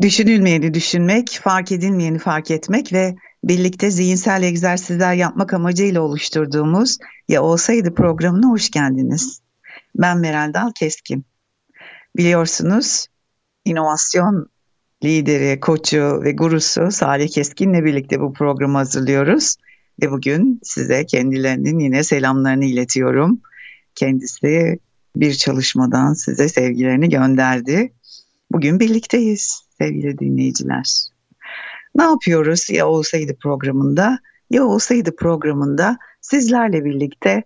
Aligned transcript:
Düşünülmeyeni 0.00 0.74
düşünmek, 0.74 1.40
fark 1.42 1.72
edilmeyeni 1.72 2.18
fark 2.18 2.50
etmek 2.50 2.92
ve 2.92 3.16
birlikte 3.44 3.90
zihinsel 3.90 4.42
egzersizler 4.42 5.14
yapmak 5.14 5.54
amacıyla 5.54 6.00
oluşturduğumuz 6.00 6.98
Ya 7.28 7.42
Olsaydı 7.42 7.94
programına 7.94 8.48
hoş 8.48 8.70
geldiniz. 8.70 9.40
Ben 9.94 10.18
Meral 10.18 10.54
Dal 10.54 10.72
Keskin. 10.72 11.24
Biliyorsunuz 12.16 13.06
inovasyon 13.64 14.46
lideri, 15.04 15.60
koçu 15.60 16.20
ve 16.24 16.32
gurusu 16.32 16.90
Salih 16.90 17.28
Keskin'le 17.28 17.84
birlikte 17.84 18.20
bu 18.20 18.32
programı 18.32 18.78
hazırlıyoruz. 18.78 19.56
Ve 20.02 20.10
bugün 20.10 20.60
size 20.62 21.06
kendilerinin 21.06 21.78
yine 21.78 22.04
selamlarını 22.04 22.64
iletiyorum. 22.64 23.40
Kendisi 23.94 24.78
bir 25.16 25.34
çalışmadan 25.34 26.12
size 26.14 26.48
sevgilerini 26.48 27.08
gönderdi. 27.08 27.92
Bugün 28.52 28.80
birlikteyiz 28.80 29.61
sevgili 29.82 30.18
dinleyiciler. 30.18 31.08
Ne 31.94 32.04
yapıyoruz 32.04 32.70
ya 32.70 32.88
olsaydı 32.88 33.36
programında? 33.42 34.18
Ya 34.50 34.64
olsaydı 34.64 35.16
programında 35.16 35.98
sizlerle 36.20 36.84
birlikte 36.84 37.42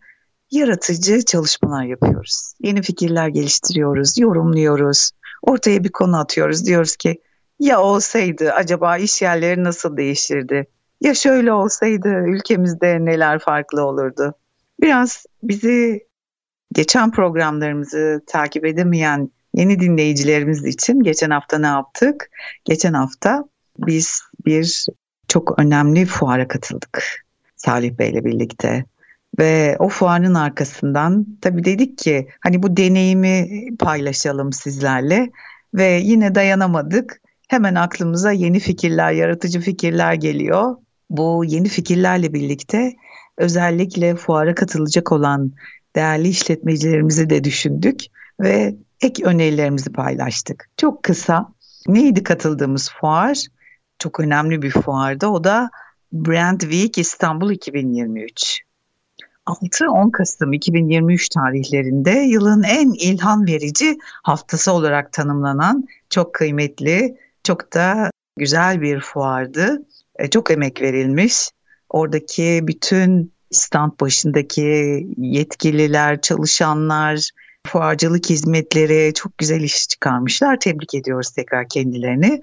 yaratıcı 0.51 1.25
çalışmalar 1.25 1.85
yapıyoruz. 1.85 2.53
Yeni 2.61 2.83
fikirler 2.83 3.29
geliştiriyoruz, 3.29 4.19
yorumluyoruz. 4.19 5.11
Ortaya 5.43 5.85
bir 5.85 5.89
konu 5.89 6.19
atıyoruz. 6.19 6.67
Diyoruz 6.67 6.97
ki 6.97 7.21
ya 7.61 7.81
olsaydı 7.81 8.53
acaba 8.53 8.99
iş 8.99 9.23
yerleri 9.23 9.65
nasıl 9.65 9.97
değişirdi? 9.97 10.67
Ya 11.01 11.15
şöyle 11.15 11.53
olsaydı 11.53 12.09
ülkemizde 12.09 13.05
neler 13.05 13.39
farklı 13.39 13.85
olurdu? 13.85 14.35
Biraz 14.81 15.27
bizi 15.43 16.07
geçen 16.73 17.11
programlarımızı 17.11 18.21
takip 18.27 18.65
edemeyen 18.65 19.31
yeni 19.57 19.81
dinleyicilerimiz 19.81 20.65
için 20.65 21.01
geçen 21.01 21.31
hafta 21.31 21.59
ne 21.59 21.67
yaptık? 21.67 22.31
Geçen 22.65 22.93
hafta 22.93 23.45
biz 23.79 24.21
bir 24.47 24.87
çok 25.29 25.59
önemli 25.59 26.07
fuara 26.07 26.49
katıldık 26.49 27.25
Salih 27.57 27.99
Bey 27.99 28.11
ile 28.11 28.25
birlikte. 28.25 28.85
Ve 29.39 29.77
o 29.79 29.89
fuarın 29.89 30.35
arkasından 30.35 31.27
tabii 31.41 31.65
dedik 31.65 31.99
ki 31.99 32.29
hani 32.41 32.63
bu 32.63 32.77
deneyimi 32.77 33.49
paylaşalım 33.79 34.53
sizlerle 34.53 35.31
ve 35.75 36.01
yine 36.03 36.35
dayanamadık. 36.35 37.21
Hemen 37.49 37.75
aklımıza 37.75 38.33
yeni 38.33 38.61
fikirler, 38.61 39.13
yaratıcı 39.13 39.61
fikirler 39.61 40.15
geliyor. 40.15 40.77
Bu 41.11 41.45
yeni 41.47 41.69
fikirlerle 41.69 42.33
birlikte 42.33 42.93
özellikle 43.39 44.15
fuara 44.15 44.55
katılacak 44.55 45.13
olan 45.13 45.53
değerli 45.97 46.29
işletmecilerimizi 46.29 47.31
de 47.31 47.45
düşündük 47.45 48.01
ve 48.41 48.75
ek 49.01 49.25
önerilerimizi 49.25 49.93
paylaştık. 49.93 50.69
Çok 50.77 51.03
kısa 51.03 51.49
neydi 51.89 52.23
katıldığımız 52.23 52.91
fuar? 52.91 53.47
Çok 53.99 54.21
önemli 54.21 54.63
bir 54.63 54.71
fuarda 54.71 55.33
o 55.33 55.45
da 55.45 55.71
Brand 56.13 56.61
Week 56.61 56.99
İstanbul 56.99 57.51
2023. 57.51 58.63
6-10 59.47 60.11
Kasım 60.11 60.53
2023 60.53 61.29
tarihlerinde 61.29 62.11
yılın 62.11 62.63
en 62.63 62.93
ilham 62.93 63.47
verici 63.47 63.99
haftası 64.23 64.73
olarak 64.73 65.13
tanımlanan 65.13 65.85
çok 66.11 66.35
kıymetli, 66.35 67.17
çok 67.45 67.75
da 67.75 68.11
güzel 68.37 68.81
bir 68.81 69.01
fuardı. 69.01 69.87
E, 70.19 70.31
çok 70.31 70.51
emek 70.51 70.83
verilmiş. 70.83 71.51
Oradaki 71.89 72.61
bütün 72.63 73.33
stand 73.51 73.93
başındaki 74.01 75.07
yetkililer, 75.17 76.21
çalışanlar, 76.21 77.31
fuarcılık 77.67 78.31
hizmetleri 78.31 79.15
çok 79.15 79.39
güzel 79.39 79.61
iş 79.61 79.89
çıkarmışlar. 79.89 80.61
Tebrik 80.61 80.95
ediyoruz 80.95 81.31
tekrar 81.31 81.69
kendilerini. 81.69 82.41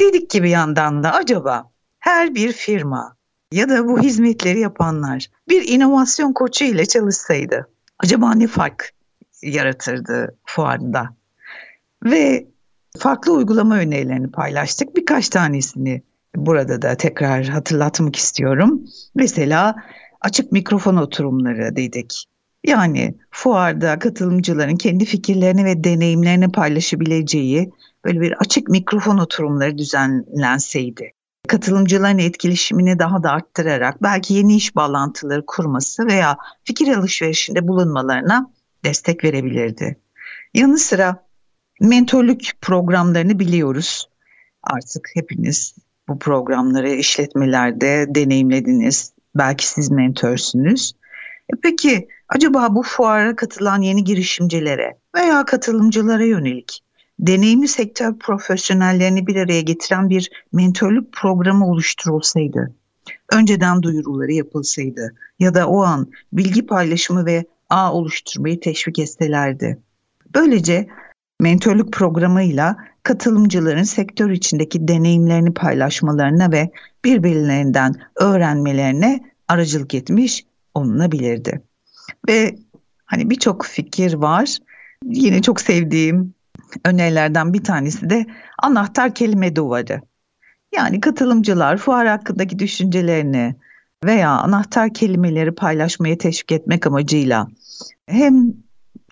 Dedik 0.00 0.30
ki 0.30 0.42
bir 0.42 0.48
yandan 0.48 1.02
da 1.02 1.12
acaba 1.12 1.70
her 1.98 2.34
bir 2.34 2.52
firma 2.52 3.16
ya 3.52 3.68
da 3.68 3.88
bu 3.88 4.00
hizmetleri 4.00 4.60
yapanlar 4.60 5.26
bir 5.48 5.68
inovasyon 5.68 6.32
koçu 6.32 6.64
ile 6.64 6.86
çalışsaydı 6.86 7.68
acaba 7.98 8.34
ne 8.34 8.46
fark 8.46 8.92
yaratırdı 9.42 10.36
fuarda? 10.44 11.16
Ve 12.04 12.46
farklı 12.98 13.32
uygulama 13.32 13.76
önerilerini 13.76 14.30
paylaştık. 14.30 14.96
Birkaç 14.96 15.28
tanesini 15.28 16.02
burada 16.36 16.82
da 16.82 16.94
tekrar 16.94 17.44
hatırlatmak 17.44 18.16
istiyorum. 18.16 18.84
Mesela 19.14 19.76
açık 20.20 20.52
mikrofon 20.52 20.96
oturumları 20.96 21.76
dedik. 21.76 22.26
Yani 22.66 23.14
fuarda 23.30 23.98
katılımcıların 23.98 24.76
kendi 24.76 25.04
fikirlerini 25.04 25.64
ve 25.64 25.84
deneyimlerini 25.84 26.52
paylaşabileceği 26.52 27.70
böyle 28.04 28.20
bir 28.20 28.32
açık 28.32 28.68
mikrofon 28.68 29.18
oturumları 29.18 29.78
düzenlenseydi. 29.78 31.12
Katılımcıların 31.48 32.18
etkileşimini 32.18 32.98
daha 32.98 33.22
da 33.22 33.30
arttırarak 33.30 34.02
belki 34.02 34.34
yeni 34.34 34.56
iş 34.56 34.76
bağlantıları 34.76 35.46
kurması 35.46 36.06
veya 36.06 36.36
fikir 36.64 36.96
alışverişinde 36.96 37.68
bulunmalarına 37.68 38.50
destek 38.84 39.24
verebilirdi. 39.24 39.96
Yanı 40.54 40.78
sıra 40.78 41.26
mentorluk 41.80 42.40
programlarını 42.60 43.38
biliyoruz. 43.38 44.08
Artık 44.62 45.10
hepiniz 45.14 45.74
bu 46.08 46.18
programları 46.18 46.90
işletmelerde 46.90 48.06
deneyimlediniz. 48.08 49.12
Belki 49.34 49.66
siz 49.66 49.90
mentörsünüz. 49.90 50.92
E 51.52 51.56
peki 51.62 52.08
acaba 52.28 52.74
bu 52.74 52.82
fuara 52.82 53.36
katılan 53.36 53.82
yeni 53.82 54.04
girişimcilere 54.04 54.98
veya 55.16 55.44
katılımcılara 55.44 56.24
yönelik 56.24 56.82
deneyimli 57.18 57.68
sektör 57.68 58.18
profesyonellerini 58.18 59.26
bir 59.26 59.36
araya 59.36 59.60
getiren 59.60 60.10
bir 60.10 60.30
mentorluk 60.52 61.12
programı 61.12 61.66
oluşturulsaydı, 61.66 62.74
önceden 63.32 63.82
duyuruları 63.82 64.32
yapılsaydı 64.32 65.14
ya 65.38 65.54
da 65.54 65.68
o 65.68 65.82
an 65.82 66.10
bilgi 66.32 66.66
paylaşımı 66.66 67.26
ve 67.26 67.44
ağ 67.70 67.92
oluşturmayı 67.92 68.60
teşvik 68.60 68.98
etselerdi. 68.98 69.78
Böylece 70.34 70.86
mentorluk 71.40 71.92
programıyla 71.92 72.76
katılımcıların 73.02 73.82
sektör 73.82 74.30
içindeki 74.30 74.88
deneyimlerini 74.88 75.54
paylaşmalarına 75.54 76.52
ve 76.52 76.70
birbirlerinden 77.04 77.94
öğrenmelerine 78.16 79.20
aracılık 79.48 79.94
etmiş 79.94 80.44
olunabilirdi. 80.74 81.62
Ve 82.28 82.56
hani 83.04 83.30
birçok 83.30 83.64
fikir 83.64 84.14
var. 84.14 84.58
Yine 85.04 85.42
çok 85.42 85.60
sevdiğim 85.60 86.34
önerilerden 86.84 87.52
bir 87.52 87.64
tanesi 87.64 88.10
de 88.10 88.26
anahtar 88.62 89.14
kelime 89.14 89.56
duvarı. 89.56 90.00
Yani 90.74 91.00
katılımcılar 91.00 91.76
fuar 91.76 92.06
hakkındaki 92.06 92.58
düşüncelerini 92.58 93.56
veya 94.04 94.30
anahtar 94.30 94.94
kelimeleri 94.94 95.54
paylaşmaya 95.54 96.18
teşvik 96.18 96.52
etmek 96.52 96.86
amacıyla 96.86 97.48
hem 98.06 98.52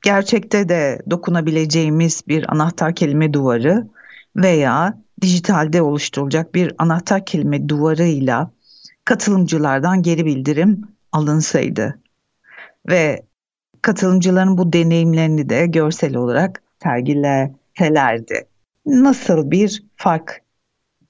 gerçekte 0.02 0.68
de 0.68 1.02
dokunabileceğimiz 1.10 2.22
bir 2.28 2.52
anahtar 2.52 2.94
kelime 2.94 3.32
duvarı 3.32 3.88
veya 4.36 4.98
dijitalde 5.20 5.82
oluşturulacak 5.82 6.54
bir 6.54 6.72
anahtar 6.78 7.24
kelime 7.24 7.68
duvarıyla 7.68 8.50
katılımcılardan 9.04 10.02
geri 10.02 10.26
bildirim 10.26 10.82
alınsaydı 11.12 11.98
ve 12.88 13.22
katılımcıların 13.82 14.58
bu 14.58 14.72
deneyimlerini 14.72 15.48
de 15.48 15.66
görsel 15.66 16.16
olarak 16.16 16.62
sergileselerdi. 16.82 18.46
Nasıl 18.86 19.50
bir 19.50 19.84
fark 19.96 20.42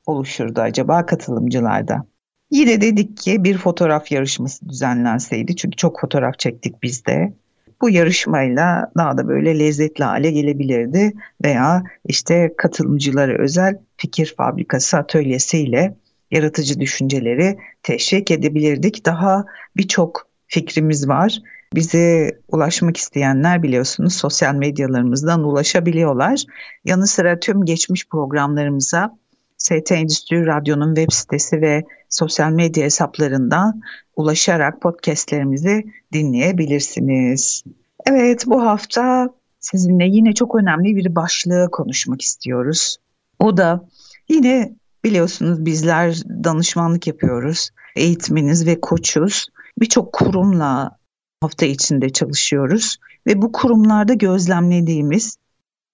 oluşurdu 0.07 0.61
acaba 0.61 1.07
katılımcılarda? 1.07 2.07
Yine 2.51 2.81
dedik 2.81 3.17
ki 3.17 3.45
bir 3.45 3.59
fotoğraf 3.59 4.13
yarışması 4.13 4.69
düzenlenseydi 4.69 5.57
çünkü 5.57 5.77
çok 5.77 6.01
fotoğraf 6.01 6.39
çektik 6.39 6.83
biz 6.83 7.07
de. 7.07 7.33
Bu 7.81 7.91
yarışmayla 7.91 8.93
daha 8.97 9.19
da 9.19 9.29
böyle 9.29 9.59
lezzetli 9.59 10.05
hale 10.05 10.31
gelebilirdi 10.31 11.13
veya 11.45 11.83
işte 12.07 12.55
katılımcılara 12.57 13.43
özel 13.43 13.79
fikir 13.97 14.35
fabrikası 14.37 14.97
atölyesiyle 14.97 15.97
yaratıcı 16.31 16.81
düşünceleri 16.81 17.59
teşvik 17.83 18.31
edebilirdik. 18.31 19.07
Daha 19.07 19.45
birçok 19.77 20.29
fikrimiz 20.47 21.09
var. 21.09 21.39
Bize 21.75 22.31
ulaşmak 22.49 22.97
isteyenler 22.97 23.63
biliyorsunuz 23.63 24.15
sosyal 24.15 24.55
medyalarımızdan 24.55 25.45
ulaşabiliyorlar. 25.45 26.45
Yanı 26.85 27.07
sıra 27.07 27.41
tüm 27.41 27.65
geçmiş 27.65 28.09
programlarımıza 28.09 29.19
ST 29.59 29.93
Endüstri 29.93 30.47
Radyo'nun 30.47 30.95
web 30.95 31.13
sitesi 31.13 31.61
ve 31.61 31.85
sosyal 32.09 32.51
medya 32.51 32.85
hesaplarından 32.85 33.81
ulaşarak 34.17 34.81
podcastlerimizi 34.81 35.85
dinleyebilirsiniz. 36.13 37.65
Evet 38.07 38.45
bu 38.47 38.63
hafta 38.63 39.29
sizinle 39.61 40.05
yine 40.05 40.33
çok 40.33 40.55
önemli 40.55 40.97
bir 40.97 41.15
başlığı 41.15 41.69
konuşmak 41.73 42.23
istiyoruz. 42.23 42.97
O 43.39 43.57
da 43.57 43.89
yine 44.29 44.73
biliyorsunuz 45.05 45.65
bizler 45.65 46.23
danışmanlık 46.45 47.07
yapıyoruz. 47.07 47.71
Eğitmeniz 47.97 48.67
ve 48.67 48.81
koçuz. 48.81 49.47
Birçok 49.81 50.13
kurumla 50.13 50.99
hafta 51.45 51.67
içinde 51.67 52.09
çalışıyoruz 52.09 52.97
ve 53.27 53.43
bu 53.43 53.53
kurumlarda 53.53 54.15
gözlemlediğimiz 54.15 55.37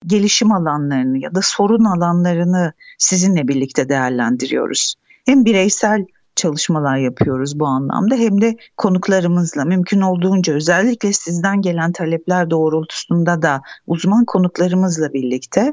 gelişim 0.06 0.52
alanlarını 0.52 1.19
ya 1.19 1.35
da 1.35 1.41
sorun 1.43 1.85
alanlarını 1.85 2.73
sizinle 2.99 3.49
birlikte 3.49 3.88
değerlendiriyoruz. 3.88 4.94
Hem 5.26 5.44
bireysel 5.44 6.06
çalışmalar 6.37 6.97
yapıyoruz 6.97 7.61
bu 7.61 7.67
anlamda 7.67 8.14
hem 8.14 8.41
de 8.41 8.56
konuklarımızla 8.76 9.64
mümkün 9.64 10.00
olduğunca 10.00 10.55
özellikle 10.55 11.12
sizden 11.12 11.62
gelen 11.62 11.93
talepler 11.93 12.50
doğrultusunda 12.50 13.43
da 13.43 13.62
uzman 13.87 14.25
konuklarımızla 14.25 15.12
birlikte 15.12 15.73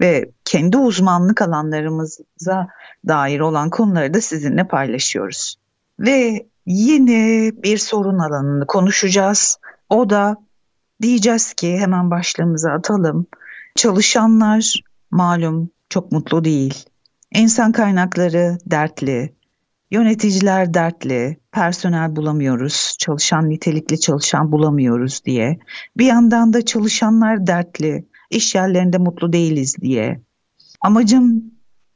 ve 0.00 0.30
kendi 0.44 0.76
uzmanlık 0.76 1.42
alanlarımıza 1.42 2.68
dair 3.08 3.40
olan 3.40 3.70
konuları 3.70 4.14
da 4.14 4.20
sizinle 4.20 4.68
paylaşıyoruz. 4.68 5.56
Ve 6.00 6.46
yine 6.66 7.52
bir 7.62 7.78
sorun 7.78 8.18
alanını 8.18 8.66
konuşacağız. 8.66 9.58
O 9.90 10.10
da 10.10 10.36
diyeceğiz 11.02 11.54
ki 11.54 11.78
hemen 11.78 12.10
başlığımıza 12.10 12.70
atalım. 12.72 13.26
Çalışanlar 13.74 14.82
malum 15.10 15.70
çok 15.88 16.12
mutlu 16.12 16.44
değil. 16.44 16.84
İnsan 17.34 17.72
kaynakları 17.72 18.58
dertli, 18.66 19.34
yöneticiler 19.90 20.74
dertli, 20.74 21.38
personel 21.52 22.16
bulamıyoruz, 22.16 22.96
çalışan 22.98 23.50
nitelikli 23.50 24.00
çalışan 24.00 24.52
bulamıyoruz 24.52 25.24
diye. 25.24 25.58
Bir 25.96 26.06
yandan 26.06 26.52
da 26.52 26.64
çalışanlar 26.64 27.46
dertli, 27.46 28.06
iş 28.30 28.54
yerlerinde 28.54 28.98
mutlu 28.98 29.32
değiliz 29.32 29.76
diye. 29.80 30.20
Amacım 30.80 31.44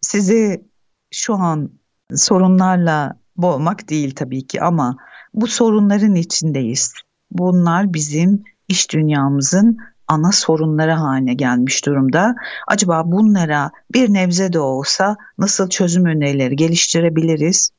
sizi 0.00 0.64
şu 1.10 1.34
an 1.34 1.70
sorunlarla 2.14 3.18
boğmak 3.38 3.90
değil 3.90 4.14
tabii 4.14 4.46
ki 4.46 4.62
ama 4.62 4.96
bu 5.34 5.46
sorunların 5.46 6.14
içindeyiz. 6.14 6.92
Bunlar 7.30 7.94
bizim 7.94 8.44
iş 8.68 8.90
dünyamızın 8.90 9.78
ana 10.08 10.32
sorunları 10.32 10.92
haline 10.92 11.34
gelmiş 11.34 11.86
durumda. 11.86 12.34
Acaba 12.66 13.02
bunlara 13.06 13.70
bir 13.94 14.12
nebze 14.12 14.52
de 14.52 14.58
olsa 14.58 15.16
nasıl 15.38 15.68
çözüm 15.68 16.04
önerileri 16.04 16.56
geliştirebiliriz? 16.56 17.70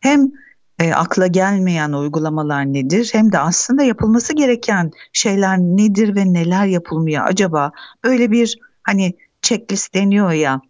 Hem 0.00 0.32
e, 0.78 0.92
akla 0.92 1.26
gelmeyen 1.26 1.92
uygulamalar 1.92 2.72
nedir 2.72 3.10
hem 3.12 3.32
de 3.32 3.38
aslında 3.38 3.82
yapılması 3.82 4.36
gereken 4.36 4.90
şeyler 5.12 5.58
nedir 5.58 6.16
ve 6.16 6.32
neler 6.32 6.66
yapılmıyor 6.66 7.24
acaba? 7.26 7.72
Böyle 8.04 8.30
bir 8.30 8.58
hani 8.82 9.14
checklist 9.42 9.94
deniyor 9.94 10.32
ya 10.32 10.60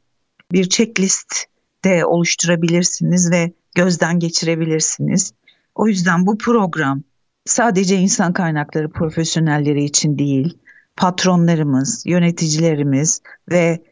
bir 0.53 0.69
checklist 0.69 1.45
de 1.85 2.05
oluşturabilirsiniz 2.05 3.31
ve 3.31 3.53
gözden 3.75 4.19
geçirebilirsiniz. 4.19 5.33
O 5.75 5.89
yüzden 5.89 6.27
bu 6.27 6.39
program 6.39 7.03
sadece 7.45 7.97
insan 7.97 8.33
kaynakları 8.33 8.91
profesyonelleri 8.91 9.85
için 9.85 10.19
değil, 10.19 10.59
patronlarımız, 10.97 12.03
yöneticilerimiz 12.07 13.21
ve 13.51 13.83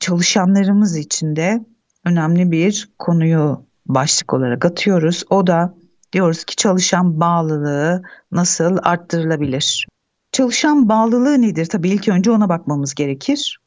çalışanlarımız 0.00 0.96
için 0.96 1.36
de 1.36 1.64
önemli 2.04 2.50
bir 2.50 2.90
konuyu 2.98 3.66
başlık 3.86 4.34
olarak 4.34 4.64
atıyoruz. 4.64 5.24
O 5.30 5.46
da 5.46 5.74
diyoruz 6.12 6.44
ki 6.44 6.56
çalışan 6.56 7.20
bağlılığı 7.20 8.02
nasıl 8.32 8.78
arttırılabilir? 8.82 9.86
Çalışan 10.32 10.88
bağlılığı 10.88 11.42
nedir? 11.42 11.66
Tabii 11.66 11.90
ilk 11.90 12.08
önce 12.08 12.30
ona 12.30 12.48
bakmamız 12.48 12.94
gerekir. 12.94 13.58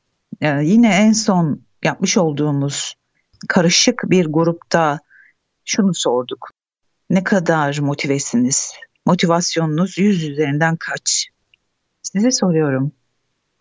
Ee, 0.41 0.63
yine 0.63 0.95
en 0.95 1.11
son 1.11 1.61
yapmış 1.83 2.17
olduğumuz 2.17 2.95
karışık 3.47 4.03
bir 4.05 4.25
grupta 4.25 4.99
şunu 5.65 5.93
sorduk. 5.93 6.49
Ne 7.09 7.23
kadar 7.23 7.79
motivesiniz? 7.81 8.73
Motivasyonunuz 9.05 9.97
100 9.97 10.23
üzerinden 10.23 10.75
kaç? 10.75 11.27
Size 12.01 12.31
soruyorum. 12.31 12.91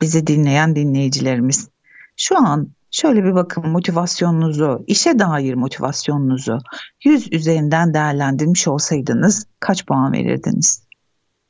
Bizi 0.01 0.27
dinleyen 0.27 0.77
dinleyicilerimiz. 0.77 1.69
Şu 2.17 2.39
an 2.39 2.69
şöyle 2.91 3.25
bir 3.25 3.35
bakın 3.35 3.69
motivasyonunuzu, 3.69 4.85
işe 4.87 5.19
dair 5.19 5.55
motivasyonunuzu 5.55 6.59
100 7.05 7.33
üzerinden 7.33 7.95
değerlendirmiş 7.95 8.69
olsaydınız 8.69 9.47
kaç 9.61 9.87
puan 9.87 10.13
verirdiniz? 10.13 10.85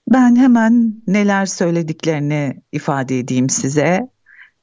Ben 0.08 0.36
hemen 0.36 1.02
neler 1.06 1.46
söylediklerini 1.46 2.62
ifade 2.72 3.18
edeyim 3.18 3.50
size. 3.50 4.08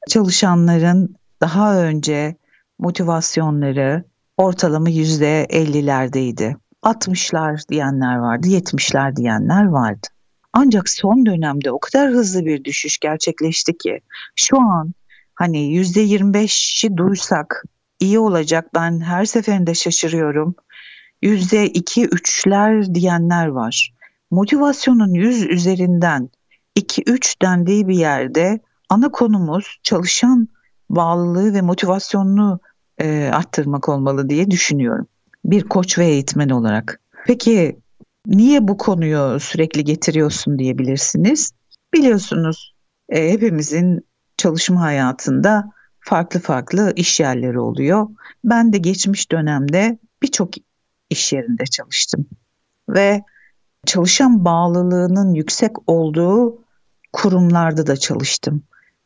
Çalışanların 0.08 1.16
daha 1.40 1.76
önce 1.82 2.36
motivasyonları 2.78 4.04
ortalama 4.36 4.88
yüzde 4.88 5.46
50'lerdeydi. 5.50 6.56
60'lar 6.82 7.68
diyenler 7.68 8.16
vardı, 8.16 8.48
70'ler 8.48 9.16
diyenler 9.16 9.64
vardı. 9.64 10.06
Ancak 10.52 10.88
son 10.88 11.26
dönemde 11.26 11.70
o 11.70 11.80
kadar 11.80 12.10
hızlı 12.10 12.44
bir 12.44 12.64
düşüş 12.64 12.98
gerçekleşti 12.98 13.78
ki 13.78 14.00
şu 14.36 14.60
an 14.60 14.92
hani 15.34 15.74
yüzde 15.74 16.04
25'i 16.04 16.96
duysak 16.96 17.64
iyi 18.00 18.18
olacak 18.18 18.74
ben 18.74 19.00
her 19.00 19.24
seferinde 19.24 19.74
şaşırıyorum. 19.74 20.54
Yüzde 21.22 21.66
iki 21.66 22.04
üçler 22.04 22.94
diyenler 22.94 23.46
var. 23.46 23.94
Motivasyonun 24.30 25.14
yüz 25.14 25.42
üzerinden 25.42 26.30
2-3 26.78 27.42
dendiği 27.42 27.88
bir 27.88 27.96
yerde 27.96 28.60
ana 28.88 29.08
konumuz 29.08 29.78
çalışan 29.82 30.48
bağlılığı 30.90 31.54
ve 31.54 31.60
motivasyonunu 31.60 32.60
e, 32.98 33.30
arttırmak 33.32 33.88
olmalı 33.88 34.28
diye 34.28 34.50
düşünüyorum. 34.50 35.06
Bir 35.44 35.62
koç 35.62 35.98
ve 35.98 36.06
eğitmen 36.06 36.48
olarak. 36.48 37.00
Peki 37.26 37.78
niye 38.26 38.68
bu 38.68 38.76
konuyu 38.76 39.40
sürekli 39.40 39.84
getiriyorsun 39.84 40.58
diyebilirsiniz. 40.58 41.52
Biliyorsunuz 41.94 42.74
e, 43.08 43.32
hepimizin 43.32 44.06
çalışma 44.36 44.80
hayatında 44.80 45.70
farklı 46.00 46.40
farklı 46.40 46.92
iş 46.96 47.20
yerleri 47.20 47.58
oluyor. 47.58 48.08
Ben 48.44 48.72
de 48.72 48.78
geçmiş 48.78 49.32
dönemde 49.32 49.98
birçok 50.22 50.50
iş 51.10 51.32
yerinde 51.32 51.64
çalıştım 51.64 52.26
ve 52.88 53.22
çalışan 53.86 54.44
bağlılığının 54.44 55.34
yüksek 55.34 55.88
olduğu 55.88 56.64
kurumlarda 57.12 57.86
da 57.86 57.96
çalıştım. 57.96 58.62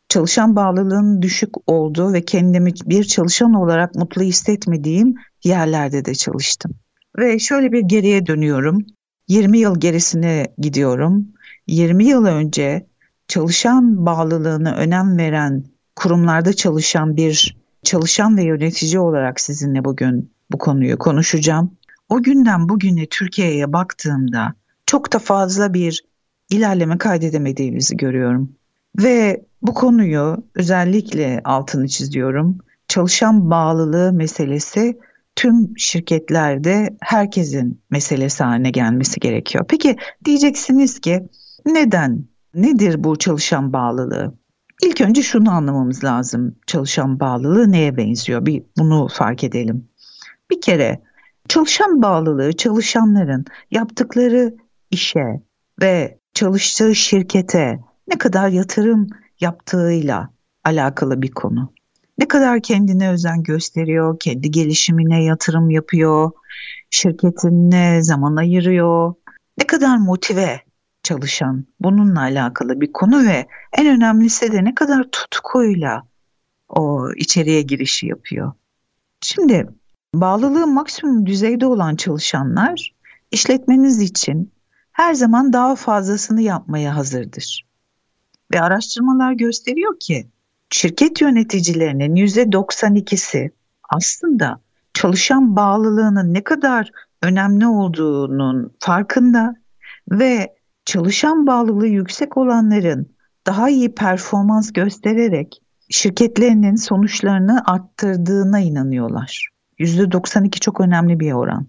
Çalışan 0.09 0.57
bağlılığının 0.57 1.23
düşük 1.23 1.71
olduğu 1.71 2.13
ve 2.13 2.25
kendimi 2.25 2.73
bir 2.87 3.05
çalışan 3.05 3.55
olarak 3.55 3.95
mutlu 3.95 4.23
hissetmediğim 4.23 5.15
yerlerde 5.45 6.05
de 6.05 6.15
çalıştım. 6.15 6.73
Ve 7.19 7.39
şöyle 7.39 7.73
bir 7.73 7.81
geriye 7.81 8.27
dönüyorum. 8.27 8.87
20 9.29 9.59
yıl 9.59 9.81
gerisine 9.81 10.47
gidiyorum. 10.59 11.29
20 11.67 12.05
yıl 12.05 12.25
önce 12.25 12.87
çalışan 13.29 14.07
bağlılığına 14.07 14.77
önem 14.77 15.19
veren 15.19 15.65
kurumlarda 15.97 16.53
çalışan 16.53 17.17
bir 17.17 17.57
çalışan 17.83 18.37
ve 18.37 18.43
yönetici 18.43 18.99
olarak 18.99 19.41
sizinle 19.41 19.85
bugün 19.85 20.33
bu 20.53 20.59
konuyu 20.59 20.99
konuşacağım. 20.99 21.77
O 22.09 22.23
günden 22.23 22.69
bugüne 22.69 23.07
Türkiye'ye 23.11 23.73
baktığımda 23.73 24.55
çok 24.87 25.13
da 25.13 25.19
fazla 25.19 25.75
bir 25.75 26.05
ilerleme 26.51 26.99
kaydedemediğimizi 26.99 27.97
görüyorum. 27.97 28.57
Ve 28.99 29.45
bu 29.63 29.75
konuyu 29.75 30.37
özellikle 30.55 31.41
altını 31.45 31.89
çiziyorum. 31.89 32.59
Çalışan 32.89 33.51
bağlılığı 33.51 34.13
meselesi 34.13 34.99
tüm 35.37 35.79
şirketlerde 35.79 36.97
herkesin 37.01 37.83
meselesi 37.91 38.45
haline 38.45 38.71
gelmesi 38.71 39.21
gerekiyor. 39.21 39.65
Peki 39.69 39.97
diyeceksiniz 40.25 41.01
ki 41.01 41.29
neden? 41.67 42.25
Nedir 42.55 43.05
bu 43.05 43.19
çalışan 43.19 43.73
bağlılığı? 43.73 44.35
İlk 44.83 45.01
önce 45.01 45.23
şunu 45.23 45.51
anlamamız 45.51 46.05
lazım. 46.05 46.57
Çalışan 46.67 47.21
bağlılığı 47.21 47.73
neye 47.73 47.97
benziyor? 47.97 48.47
Bir 48.47 48.63
bunu 48.79 49.09
fark 49.09 49.45
edelim. 49.45 49.89
Bir 50.51 50.61
kere 50.61 51.03
çalışan 51.49 52.03
bağlılığı 52.03 52.53
çalışanların 52.53 53.45
yaptıkları 53.71 54.55
işe 54.91 55.43
ve 55.83 56.19
çalıştığı 56.35 56.95
şirkete 56.95 57.79
ne 58.09 58.19
kadar 58.19 58.49
yatırım 58.49 59.07
yaptığıyla 59.41 60.31
alakalı 60.65 61.23
bir 61.23 61.31
konu 61.31 61.73
ne 62.19 62.29
kadar 62.29 62.61
kendine 62.61 63.11
özen 63.11 63.43
gösteriyor, 63.43 64.19
kendi 64.19 64.51
gelişimine 64.51 65.25
yatırım 65.25 65.71
yapıyor, 65.71 66.31
şirketine 66.91 68.03
zaman 68.03 68.37
ayırıyor, 68.37 69.15
ne 69.59 69.67
kadar 69.67 69.97
motive 69.97 70.61
çalışan 71.03 71.65
bununla 71.81 72.21
alakalı 72.21 72.81
bir 72.81 72.93
konu 72.93 73.27
ve 73.27 73.47
en 73.79 73.87
önemlisi 73.87 74.53
de 74.53 74.65
ne 74.65 74.75
kadar 74.75 75.05
tutkuyla 75.13 76.03
o 76.69 77.11
içeriye 77.17 77.63
girişi 77.63 78.07
yapıyor. 78.07 78.53
Şimdi 79.21 79.69
bağlılığı 80.15 80.67
maksimum 80.67 81.27
düzeyde 81.27 81.67
olan 81.67 81.97
çalışanlar 81.97 82.95
işletmeniz 83.31 84.01
için 84.01 84.53
her 84.93 85.15
zaman 85.15 85.53
daha 85.53 85.77
fazlasını 85.77 86.43
yapmaya 86.43 86.97
hazırdır. 86.97 87.66
Ve 88.53 88.61
araştırmalar 88.61 89.33
gösteriyor 89.33 89.99
ki 90.01 90.27
şirket 90.71 91.21
yöneticilerinin 91.21 92.17
%92'si 92.17 93.51
aslında 93.89 94.61
çalışan 94.95 95.57
bağlılığının 95.57 96.35
ne 96.35 96.45
kadar 96.45 96.91
önemli 97.23 97.67
olduğunun 97.67 98.73
farkında 98.79 99.55
ve 100.11 100.57
çalışan 100.85 101.47
bağlılığı 101.47 101.87
yüksek 101.87 102.37
olanların 102.37 103.17
daha 103.47 103.69
iyi 103.69 103.95
performans 103.95 104.73
göstererek 104.73 105.63
şirketlerinin 105.91 106.77
sonuçlarını 106.77 107.63
arttırdığına 107.67 108.61
inanıyorlar. 108.61 109.49
%92 109.79 110.61
çok 110.61 110.81
önemli 110.81 111.21
bir 111.21 111.33
oran. 111.33 111.67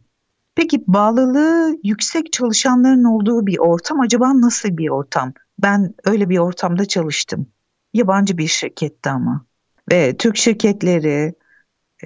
Peki 0.56 0.84
bağlılığı 0.88 1.78
yüksek 1.84 2.34
çalışanların 2.34 3.04
olduğu 3.04 3.48
bir 3.48 3.58
ortam 3.58 4.00
acaba 4.00 4.42
nasıl 4.42 4.78
bir 4.78 4.90
ortam? 4.90 5.34
Ben 5.60 5.94
öyle 6.06 6.30
bir 6.30 6.38
ortamda 6.38 6.86
çalıştım. 6.86 7.48
Yabancı 7.94 8.38
bir 8.38 8.48
şirkette 8.48 9.10
ama. 9.10 9.46
Ve 9.92 10.18
Türk 10.18 10.38
şirketleri 10.38 11.34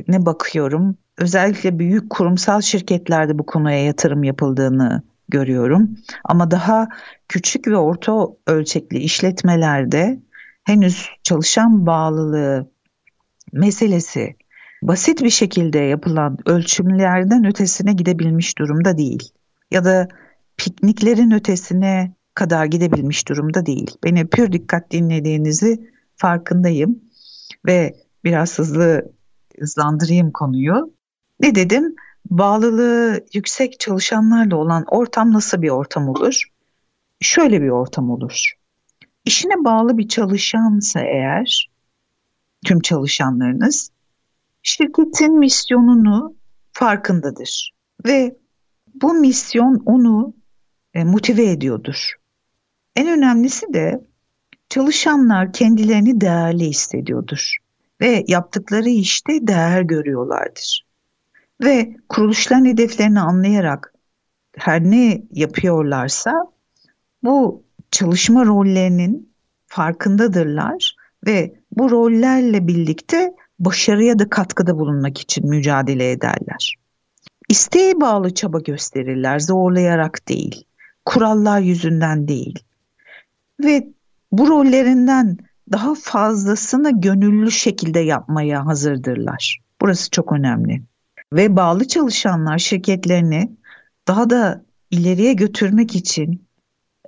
ne 0.07 0.25
bakıyorum? 0.25 0.97
Özellikle 1.17 1.79
büyük 1.79 2.09
kurumsal 2.09 2.61
şirketlerde 2.61 3.39
bu 3.39 3.45
konuya 3.45 3.85
yatırım 3.85 4.23
yapıldığını 4.23 5.03
görüyorum. 5.29 5.97
Ama 6.23 6.51
daha 6.51 6.87
küçük 7.27 7.67
ve 7.67 7.77
orta 7.77 8.27
ölçekli 8.47 8.97
işletmelerde 8.97 10.19
henüz 10.63 11.09
çalışan 11.23 11.85
bağlılığı 11.85 12.71
meselesi 13.53 14.35
basit 14.83 15.23
bir 15.23 15.29
şekilde 15.29 15.79
yapılan 15.79 16.37
ölçümlerden 16.45 17.45
ötesine 17.45 17.93
gidebilmiş 17.93 18.57
durumda 18.57 18.97
değil. 18.97 19.31
Ya 19.71 19.85
da 19.85 20.07
pikniklerin 20.57 21.31
ötesine 21.31 22.13
kadar 22.33 22.65
gidebilmiş 22.65 23.29
durumda 23.29 23.65
değil. 23.65 23.97
Beni 24.03 24.27
pür 24.27 24.51
dikkat 24.51 24.91
dinlediğinizi 24.91 25.91
farkındayım 26.15 26.99
ve 27.65 27.95
biraz 28.23 28.59
hızlı 28.59 29.11
hızlandırayım 29.59 30.31
konuyu. 30.31 30.93
Ne 31.39 31.55
dedim? 31.55 31.95
Bağlılığı 32.29 33.25
yüksek 33.33 33.79
çalışanlarla 33.79 34.55
olan 34.55 34.83
ortam 34.87 35.33
nasıl 35.33 35.61
bir 35.61 35.69
ortam 35.69 36.09
olur? 36.09 36.43
Şöyle 37.21 37.61
bir 37.61 37.69
ortam 37.69 38.09
olur. 38.09 38.53
İşine 39.25 39.63
bağlı 39.63 39.97
bir 39.97 40.07
çalışansa 40.07 40.99
eğer 40.99 41.69
tüm 42.65 42.79
çalışanlarınız 42.79 43.91
şirketin 44.63 45.39
misyonunu 45.39 46.35
farkındadır 46.71 47.73
ve 48.05 48.37
bu 49.01 49.13
misyon 49.13 49.83
onu 49.85 50.33
e, 50.93 51.03
motive 51.03 51.51
ediyordur. 51.51 52.20
En 52.95 53.07
önemlisi 53.07 53.73
de 53.73 54.01
çalışanlar 54.69 55.53
kendilerini 55.53 56.21
değerli 56.21 56.65
hissediyordur 56.65 57.57
ve 58.01 58.23
yaptıkları 58.27 58.89
işte 58.89 59.47
değer 59.47 59.81
görüyorlardır. 59.81 60.85
Ve 61.63 61.95
kuruluşların 62.09 62.65
hedeflerini 62.65 63.19
anlayarak 63.19 63.93
her 64.57 64.83
ne 64.83 65.23
yapıyorlarsa 65.31 66.33
bu 67.23 67.63
çalışma 67.91 68.45
rollerinin 68.45 69.33
farkındadırlar 69.67 70.95
ve 71.27 71.55
bu 71.71 71.91
rollerle 71.91 72.67
birlikte 72.67 73.33
başarıya 73.59 74.19
da 74.19 74.29
katkıda 74.29 74.79
bulunmak 74.79 75.17
için 75.17 75.49
mücadele 75.49 76.11
ederler. 76.11 76.75
İsteğe 77.49 78.01
bağlı 78.01 78.33
çaba 78.33 78.59
gösterirler, 78.59 79.39
zorlayarak 79.39 80.27
değil, 80.27 80.63
kurallar 81.05 81.59
yüzünden 81.59 82.27
değil. 82.27 82.59
Ve 83.63 83.87
bu 84.31 84.47
rollerinden 84.47 85.37
daha 85.71 85.95
fazlasını 85.95 87.01
gönüllü 87.01 87.51
şekilde 87.51 87.99
yapmaya 87.99 88.65
hazırdırlar. 88.65 89.59
Burası 89.81 90.09
çok 90.09 90.31
önemli. 90.31 90.81
Ve 91.33 91.55
bağlı 91.55 91.87
çalışanlar 91.87 92.57
şirketlerini 92.57 93.51
daha 94.07 94.29
da 94.29 94.65
ileriye 94.91 95.33
götürmek 95.33 95.95
için 95.95 96.47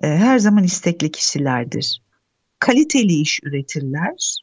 e, 0.01 0.07
her 0.07 0.39
zaman 0.39 0.63
istekli 0.63 1.11
kişilerdir. 1.11 2.01
Kaliteli 2.59 3.13
iş 3.13 3.39
üretirler 3.43 4.37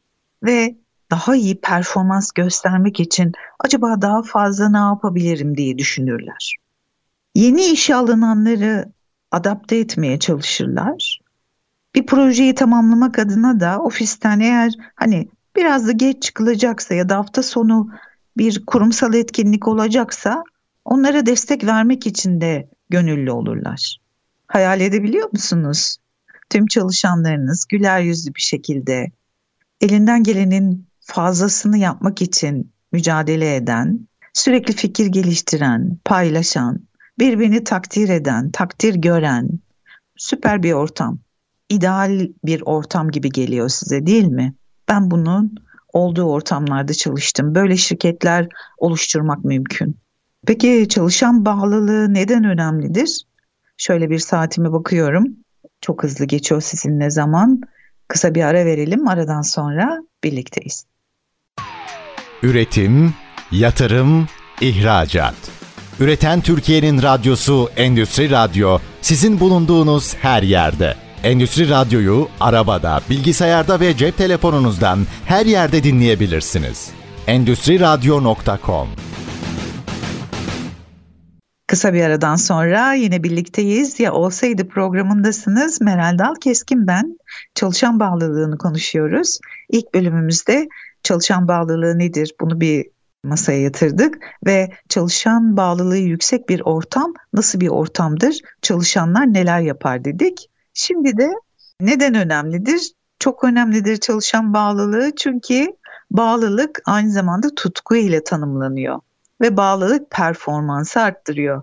ve 0.44 0.76
daha 1.10 1.36
iyi 1.36 1.60
performans 1.60 2.32
göstermek 2.32 3.00
için 3.00 3.32
acaba 3.60 4.02
daha 4.02 4.22
fazla 4.22 4.68
ne 4.68 4.78
yapabilirim 4.78 5.56
diye 5.56 5.78
düşünürler. 5.78 6.56
Yeni 7.34 7.64
işe 7.64 7.94
alınanları 7.94 8.92
adapte 9.30 9.76
etmeye 9.76 10.18
çalışırlar. 10.18 11.19
Bir 11.94 12.06
projeyi 12.06 12.54
tamamlamak 12.54 13.18
adına 13.18 13.60
da 13.60 13.78
ofisten 13.78 14.40
eğer 14.40 14.72
hani 14.94 15.28
biraz 15.56 15.88
da 15.88 15.92
geç 15.92 16.22
çıkılacaksa 16.22 16.94
ya 16.94 17.08
da 17.08 17.16
hafta 17.16 17.42
sonu 17.42 17.90
bir 18.36 18.66
kurumsal 18.66 19.14
etkinlik 19.14 19.68
olacaksa 19.68 20.44
onlara 20.84 21.26
destek 21.26 21.64
vermek 21.64 22.06
için 22.06 22.40
de 22.40 22.68
gönüllü 22.90 23.30
olurlar. 23.30 23.96
Hayal 24.46 24.80
edebiliyor 24.80 25.28
musunuz? 25.32 25.96
Tüm 26.50 26.66
çalışanlarınız 26.66 27.66
güler 27.68 28.00
yüzlü 28.00 28.34
bir 28.34 28.40
şekilde 28.40 29.06
elinden 29.80 30.22
gelenin 30.22 30.86
fazlasını 31.00 31.78
yapmak 31.78 32.22
için 32.22 32.72
mücadele 32.92 33.56
eden, 33.56 34.08
sürekli 34.32 34.74
fikir 34.74 35.06
geliştiren, 35.06 35.98
paylaşan, 36.04 36.80
birbirini 37.18 37.64
takdir 37.64 38.08
eden, 38.08 38.50
takdir 38.50 38.94
gören 38.94 39.48
süper 40.16 40.62
bir 40.62 40.72
ortam. 40.72 41.18
İdeal 41.70 42.28
bir 42.44 42.62
ortam 42.64 43.10
gibi 43.10 43.30
geliyor 43.30 43.68
size 43.68 44.06
değil 44.06 44.24
mi? 44.24 44.54
Ben 44.88 45.10
bunun 45.10 45.54
olduğu 45.92 46.24
ortamlarda 46.24 46.94
çalıştım. 46.94 47.54
Böyle 47.54 47.76
şirketler 47.76 48.48
oluşturmak 48.78 49.44
mümkün. 49.44 49.96
Peki 50.46 50.86
çalışan 50.88 51.44
bağlılığı 51.44 52.14
neden 52.14 52.44
önemlidir? 52.44 53.24
Şöyle 53.76 54.10
bir 54.10 54.18
saatime 54.18 54.72
bakıyorum. 54.72 55.24
Çok 55.80 56.02
hızlı 56.02 56.24
geçiyor 56.24 56.60
sizinle 56.60 57.10
zaman. 57.10 57.60
Kısa 58.08 58.34
bir 58.34 58.42
ara 58.42 58.64
verelim. 58.64 59.08
Aradan 59.08 59.42
sonra 59.42 59.98
birlikteyiz. 60.24 60.84
Üretim, 62.42 63.14
yatırım, 63.52 64.26
ihracat. 64.60 65.34
Üreten 66.00 66.40
Türkiye'nin 66.40 67.02
radyosu 67.02 67.68
Endüstri 67.76 68.30
Radyo 68.30 68.78
sizin 69.02 69.40
bulunduğunuz 69.40 70.14
her 70.14 70.42
yerde. 70.42 71.09
Endüstri 71.24 71.70
Radyo'yu 71.70 72.28
arabada, 72.40 73.00
bilgisayarda 73.10 73.80
ve 73.80 73.96
cep 73.96 74.16
telefonunuzdan 74.16 74.98
her 75.26 75.46
yerde 75.46 75.82
dinleyebilirsiniz. 75.82 76.90
Endüstri 77.26 77.80
Radyo.com 77.80 78.88
Kısa 81.66 81.92
bir 81.92 82.02
aradan 82.02 82.36
sonra 82.36 82.92
yine 82.92 83.22
birlikteyiz. 83.22 84.00
Ya 84.00 84.12
olsaydı 84.12 84.68
programındasınız. 84.68 85.80
Meral 85.80 86.18
Dal 86.18 86.34
Keskin 86.34 86.86
ben. 86.86 87.18
Çalışan 87.54 88.00
bağlılığını 88.00 88.58
konuşuyoruz. 88.58 89.38
İlk 89.70 89.94
bölümümüzde 89.94 90.68
çalışan 91.02 91.48
bağlılığı 91.48 91.98
nedir? 91.98 92.32
Bunu 92.40 92.60
bir 92.60 92.86
masaya 93.24 93.60
yatırdık 93.60 94.18
ve 94.46 94.70
çalışan 94.88 95.56
bağlılığı 95.56 95.96
yüksek 95.96 96.48
bir 96.48 96.60
ortam 96.60 97.14
nasıl 97.32 97.60
bir 97.60 97.68
ortamdır? 97.68 98.40
Çalışanlar 98.62 99.34
neler 99.34 99.60
yapar 99.60 100.04
dedik. 100.04 100.49
Şimdi 100.74 101.18
de 101.18 101.30
neden 101.80 102.14
önemlidir? 102.14 102.92
Çok 103.18 103.44
önemlidir 103.44 103.96
çalışan 103.96 104.54
bağlılığı 104.54 105.10
çünkü 105.16 105.66
bağlılık 106.10 106.82
aynı 106.86 107.10
zamanda 107.10 107.48
tutku 107.56 107.96
ile 107.96 108.24
tanımlanıyor 108.24 109.00
ve 109.40 109.56
bağlılık 109.56 110.10
performansı 110.10 111.00
arttırıyor. 111.00 111.62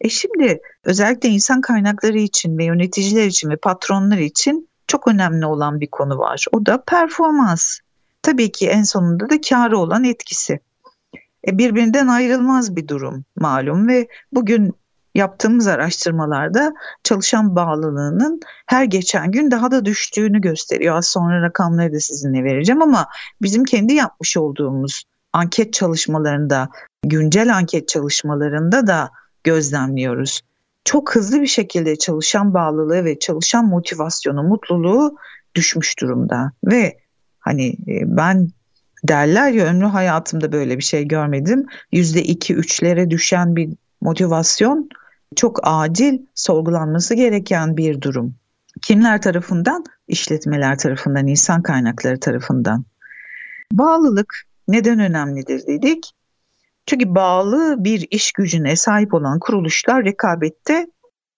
E 0.00 0.08
şimdi 0.08 0.60
özellikle 0.84 1.28
insan 1.28 1.60
kaynakları 1.60 2.18
için 2.18 2.58
ve 2.58 2.64
yöneticiler 2.64 3.26
için 3.26 3.50
ve 3.50 3.56
patronlar 3.56 4.18
için 4.18 4.68
çok 4.86 5.08
önemli 5.08 5.46
olan 5.46 5.80
bir 5.80 5.86
konu 5.86 6.18
var. 6.18 6.46
O 6.52 6.66
da 6.66 6.82
performans. 6.84 7.78
Tabii 8.22 8.52
ki 8.52 8.68
en 8.68 8.82
sonunda 8.82 9.30
da 9.30 9.40
karı 9.40 9.78
olan 9.78 10.04
etkisi. 10.04 10.60
E 11.48 11.58
birbirinden 11.58 12.08
ayrılmaz 12.08 12.76
bir 12.76 12.88
durum 12.88 13.24
malum 13.36 13.88
ve 13.88 14.08
bugün 14.32 14.74
yaptığımız 15.14 15.66
araştırmalarda 15.66 16.72
çalışan 17.04 17.56
bağlılığının 17.56 18.40
her 18.66 18.84
geçen 18.84 19.30
gün 19.30 19.50
daha 19.50 19.70
da 19.70 19.84
düştüğünü 19.84 20.40
gösteriyor. 20.40 20.96
Az 20.96 21.06
sonra 21.06 21.42
rakamları 21.42 21.92
da 21.92 22.00
sizinle 22.00 22.44
vereceğim 22.44 22.82
ama 22.82 23.06
bizim 23.42 23.64
kendi 23.64 23.94
yapmış 23.94 24.36
olduğumuz 24.36 25.04
anket 25.32 25.72
çalışmalarında, 25.72 26.68
güncel 27.04 27.56
anket 27.56 27.88
çalışmalarında 27.88 28.86
da 28.86 29.10
gözlemliyoruz. 29.44 30.40
Çok 30.84 31.14
hızlı 31.14 31.40
bir 31.40 31.46
şekilde 31.46 31.96
çalışan 31.96 32.54
bağlılığı 32.54 33.04
ve 33.04 33.18
çalışan 33.18 33.66
motivasyonu, 33.68 34.42
mutluluğu 34.42 35.16
düşmüş 35.54 36.00
durumda 36.00 36.52
ve 36.64 36.98
hani 37.40 37.68
e, 37.68 38.16
ben 38.16 38.48
derler 39.08 39.50
ya 39.50 39.66
ömrü 39.66 39.86
hayatımda 39.86 40.52
böyle 40.52 40.78
bir 40.78 40.82
şey 40.82 41.08
görmedim. 41.08 41.66
Yüzde 41.92 42.22
iki 42.22 42.54
üçlere 42.54 43.10
düşen 43.10 43.56
bir 43.56 43.70
motivasyon 44.00 44.88
çok 45.36 45.60
acil 45.62 46.18
sorgulanması 46.34 47.14
gereken 47.14 47.76
bir 47.76 48.00
durum. 48.00 48.34
Kimler 48.82 49.22
tarafından? 49.22 49.84
İşletmeler 50.08 50.78
tarafından, 50.78 51.26
insan 51.26 51.62
kaynakları 51.62 52.20
tarafından. 52.20 52.84
Bağlılık 53.72 54.42
neden 54.68 54.98
önemlidir 54.98 55.66
dedik? 55.66 56.12
Çünkü 56.86 57.14
bağlı 57.14 57.76
bir 57.78 58.06
iş 58.10 58.32
gücüne 58.32 58.76
sahip 58.76 59.14
olan 59.14 59.38
kuruluşlar 59.38 60.04
rekabette 60.04 60.86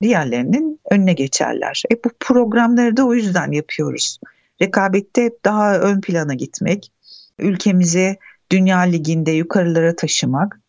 diğerlerinin 0.03 0.81
önüne 0.91 1.13
geçerler. 1.13 1.83
E 1.93 2.05
bu 2.05 2.09
programları 2.21 2.97
da 2.97 3.07
o 3.07 3.15
yüzden 3.15 3.53
yapıyoruz. 3.53 4.19
Rekabette 4.63 5.31
daha 5.45 5.79
ön 5.79 6.01
plana 6.01 6.35
gitmek, 6.35 6.93
ülkemizi 7.39 8.17
dünya 8.53 8.79
liginde 8.79 9.31
yukarılara 9.31 9.97
taşımak. 9.97 10.61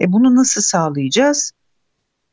E 0.00 0.12
bunu 0.12 0.34
nasıl 0.34 0.60
sağlayacağız? 0.60 1.52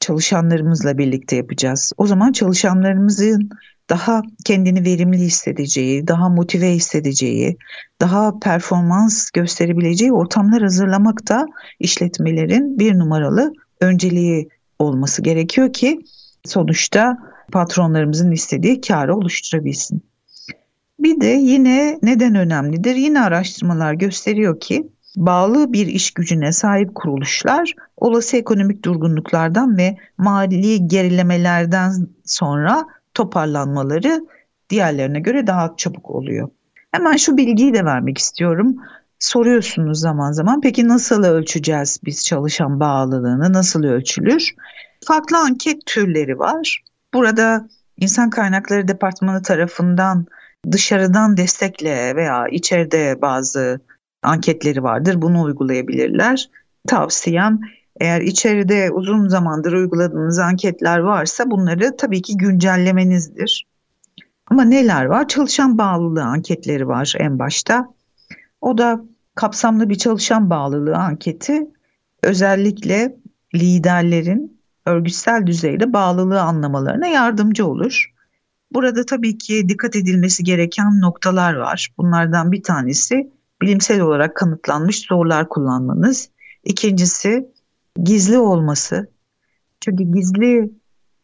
Çalışanlarımızla 0.01 0.97
birlikte 0.97 1.35
yapacağız. 1.35 1.93
O 1.97 2.07
zaman 2.07 2.31
çalışanlarımızın 2.31 3.49
daha 3.89 4.21
kendini 4.45 4.85
verimli 4.85 5.17
hissedeceği, 5.17 6.07
daha 6.07 6.29
motive 6.29 6.71
hissedeceği, 6.71 7.57
daha 8.01 8.39
performans 8.39 9.31
gösterebileceği 9.31 10.13
ortamlar 10.13 10.61
hazırlamak 10.61 11.27
da 11.29 11.45
işletmelerin 11.79 12.79
bir 12.79 12.99
numaralı 12.99 13.53
önceliği 13.81 14.49
olması 14.79 15.21
gerekiyor 15.21 15.73
ki 15.73 15.99
sonuçta 16.45 17.17
patronlarımızın 17.51 18.31
istediği 18.31 18.81
karı 18.81 19.15
oluşturabilsin. 19.15 20.03
Bir 20.99 21.21
de 21.21 21.27
yine 21.27 21.99
neden 22.01 22.35
önemlidir? 22.35 22.95
Yine 22.95 23.21
araştırmalar 23.21 23.93
gösteriyor 23.93 24.59
ki 24.59 24.87
bağlı 25.15 25.73
bir 25.73 25.87
iş 25.87 26.11
gücüne 26.11 26.51
sahip 26.51 26.95
kuruluşlar 26.95 27.73
olası 27.97 28.37
ekonomik 28.37 28.85
durgunluklardan 28.85 29.77
ve 29.77 29.97
mali 30.17 30.87
gerilemelerden 30.87 32.07
sonra 32.25 32.85
toparlanmaları 33.13 34.25
diğerlerine 34.69 35.19
göre 35.19 35.47
daha 35.47 35.73
çabuk 35.77 36.09
oluyor. 36.09 36.49
Hemen 36.91 37.17
şu 37.17 37.37
bilgiyi 37.37 37.73
de 37.73 37.85
vermek 37.85 38.17
istiyorum. 38.17 38.75
Soruyorsunuz 39.19 39.99
zaman 39.99 40.31
zaman 40.31 40.61
peki 40.61 40.87
nasıl 40.87 41.23
ölçeceğiz 41.23 41.99
biz 42.05 42.25
çalışan 42.25 42.79
bağlılığını 42.79 43.53
nasıl 43.53 43.83
ölçülür? 43.83 44.55
Farklı 45.05 45.37
anket 45.37 45.85
türleri 45.85 46.39
var. 46.39 46.83
Burada 47.13 47.67
insan 47.97 48.29
kaynakları 48.29 48.87
departmanı 48.87 49.41
tarafından 49.41 50.25
dışarıdan 50.71 51.37
destekle 51.37 52.15
veya 52.15 52.47
içeride 52.47 53.21
bazı 53.21 53.79
anketleri 54.23 54.83
vardır. 54.83 55.21
Bunu 55.21 55.41
uygulayabilirler. 55.41 56.49
Tavsiyem 56.87 57.59
eğer 57.99 58.21
içeride 58.21 58.91
uzun 58.91 59.27
zamandır 59.27 59.73
uyguladığınız 59.73 60.39
anketler 60.39 60.97
varsa 60.97 61.51
bunları 61.51 61.97
tabii 61.97 62.21
ki 62.21 62.37
güncellemenizdir. 62.37 63.67
Ama 64.47 64.63
neler 64.63 65.05
var? 65.05 65.27
Çalışan 65.27 65.77
bağlılığı 65.77 66.23
anketleri 66.23 66.87
var 66.87 67.13
en 67.19 67.39
başta. 67.39 67.87
O 68.61 68.77
da 68.77 69.01
kapsamlı 69.35 69.89
bir 69.89 69.95
çalışan 69.95 70.49
bağlılığı 70.49 70.95
anketi 70.95 71.67
özellikle 72.23 73.15
liderlerin 73.55 74.61
örgütsel 74.85 75.47
düzeyde 75.47 75.93
bağlılığı 75.93 76.41
anlamalarına 76.41 77.07
yardımcı 77.07 77.67
olur. 77.67 78.13
Burada 78.73 79.05
tabii 79.05 79.37
ki 79.37 79.69
dikkat 79.69 79.95
edilmesi 79.95 80.43
gereken 80.43 81.01
noktalar 81.01 81.53
var. 81.53 81.89
Bunlardan 81.97 82.51
bir 82.51 82.63
tanesi 82.63 83.31
bilimsel 83.61 84.01
olarak 84.01 84.35
kanıtlanmış 84.35 84.99
sorular 84.99 85.49
kullanmanız. 85.49 86.29
İkincisi 86.63 87.49
gizli 88.03 88.37
olması. 88.37 89.11
Çünkü 89.81 90.03
gizli 90.03 90.71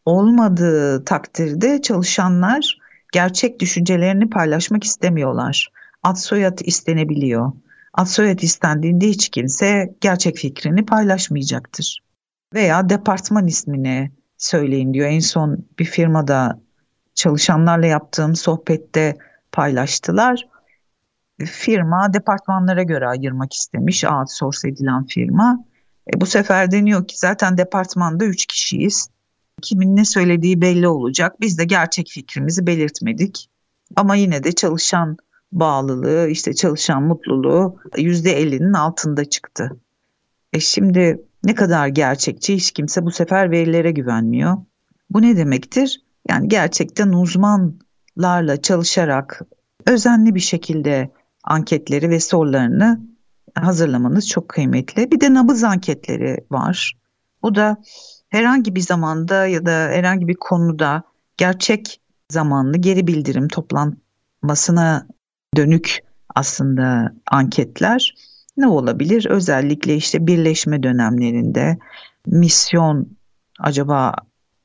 olmadığı 0.04 1.04
takdirde 1.04 1.82
çalışanlar 1.82 2.78
gerçek 3.12 3.60
düşüncelerini 3.60 4.30
paylaşmak 4.30 4.84
istemiyorlar. 4.84 5.68
Ad 6.02 6.16
soyad 6.16 6.58
istenebiliyor. 6.58 7.52
Ad 7.94 8.06
soyad 8.06 8.38
istendiğinde 8.38 9.08
hiç 9.08 9.28
kimse 9.28 9.94
gerçek 10.00 10.36
fikrini 10.36 10.86
paylaşmayacaktır. 10.86 12.02
Veya 12.54 12.88
departman 12.88 13.46
ismini 13.46 14.10
söyleyin 14.38 14.94
diyor. 14.94 15.08
En 15.08 15.20
son 15.20 15.64
bir 15.78 15.84
firmada 15.84 16.60
çalışanlarla 17.14 17.86
yaptığım 17.86 18.36
sohbette 18.36 19.16
paylaştılar. 19.52 20.48
Firma 21.44 22.12
departmanlara 22.12 22.82
göre 22.82 23.08
ayırmak 23.08 23.52
istemiş 23.52 24.04
outsource 24.04 24.68
edilen 24.68 25.06
firma. 25.06 25.64
E, 26.14 26.20
bu 26.20 26.26
sefer 26.26 26.70
deniyor 26.70 27.08
ki 27.08 27.18
zaten 27.18 27.58
departmanda 27.58 28.24
3 28.24 28.46
kişiyiz. 28.46 29.10
Kimin 29.62 29.96
ne 29.96 30.04
söylediği 30.04 30.60
belli 30.60 30.88
olacak. 30.88 31.40
Biz 31.40 31.58
de 31.58 31.64
gerçek 31.64 32.08
fikrimizi 32.08 32.66
belirtmedik. 32.66 33.50
Ama 33.96 34.16
yine 34.16 34.44
de 34.44 34.52
çalışan 34.52 35.16
bağlılığı, 35.52 36.28
işte 36.28 36.54
çalışan 36.54 37.02
mutluluğu 37.02 37.76
%50'nin 37.92 38.72
altında 38.72 39.24
çıktı. 39.24 39.76
E 40.52 40.60
şimdi 40.60 41.22
ne 41.44 41.54
kadar 41.54 41.88
gerçekçi 41.88 42.54
hiç 42.54 42.70
kimse 42.70 43.04
bu 43.04 43.10
sefer 43.10 43.50
verilere 43.50 43.90
güvenmiyor. 43.90 44.56
Bu 45.10 45.22
ne 45.22 45.36
demektir? 45.36 46.02
Yani 46.28 46.48
gerçekten 46.48 47.08
uzmanlarla 47.08 48.62
çalışarak 48.62 49.42
özenli 49.86 50.34
bir 50.34 50.40
şekilde 50.40 51.10
anketleri 51.44 52.10
ve 52.10 52.20
sorularını 52.20 53.00
hazırlamanız 53.54 54.28
çok 54.28 54.48
kıymetli. 54.48 55.10
Bir 55.10 55.20
de 55.20 55.34
nabız 55.34 55.64
anketleri 55.64 56.36
var. 56.50 56.94
Bu 57.42 57.54
da 57.54 57.76
herhangi 58.28 58.74
bir 58.74 58.80
zamanda 58.80 59.46
ya 59.46 59.66
da 59.66 59.70
herhangi 59.70 60.28
bir 60.28 60.36
konuda 60.40 61.02
gerçek 61.36 62.00
zamanlı 62.30 62.78
geri 62.78 63.06
bildirim 63.06 63.48
toplanmasına 63.48 65.06
dönük 65.56 65.98
aslında 66.34 67.12
anketler 67.30 68.14
ne 68.56 68.66
olabilir? 68.66 69.26
Özellikle 69.26 69.96
işte 69.96 70.26
birleşme 70.26 70.82
dönemlerinde 70.82 71.78
misyon 72.26 73.08
acaba 73.60 74.14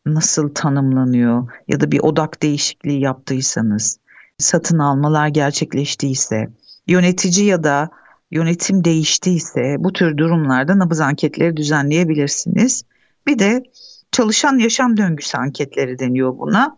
nasıl 0.05 0.53
tanımlanıyor 0.53 1.51
ya 1.67 1.79
da 1.79 1.91
bir 1.91 1.99
odak 1.99 2.41
değişikliği 2.41 2.99
yaptıysanız, 2.99 3.99
satın 4.37 4.79
almalar 4.79 5.27
gerçekleştiyse, 5.27 6.49
yönetici 6.87 7.45
ya 7.45 7.63
da 7.63 7.89
yönetim 8.31 8.83
değiştiyse 8.83 9.75
bu 9.79 9.93
tür 9.93 10.17
durumlarda 10.17 10.79
nabız 10.79 10.99
anketleri 10.99 11.57
düzenleyebilirsiniz. 11.57 12.83
Bir 13.27 13.39
de 13.39 13.63
çalışan 14.11 14.57
yaşam 14.57 14.97
döngüsü 14.97 15.37
anketleri 15.37 15.99
deniyor 15.99 16.37
buna. 16.37 16.77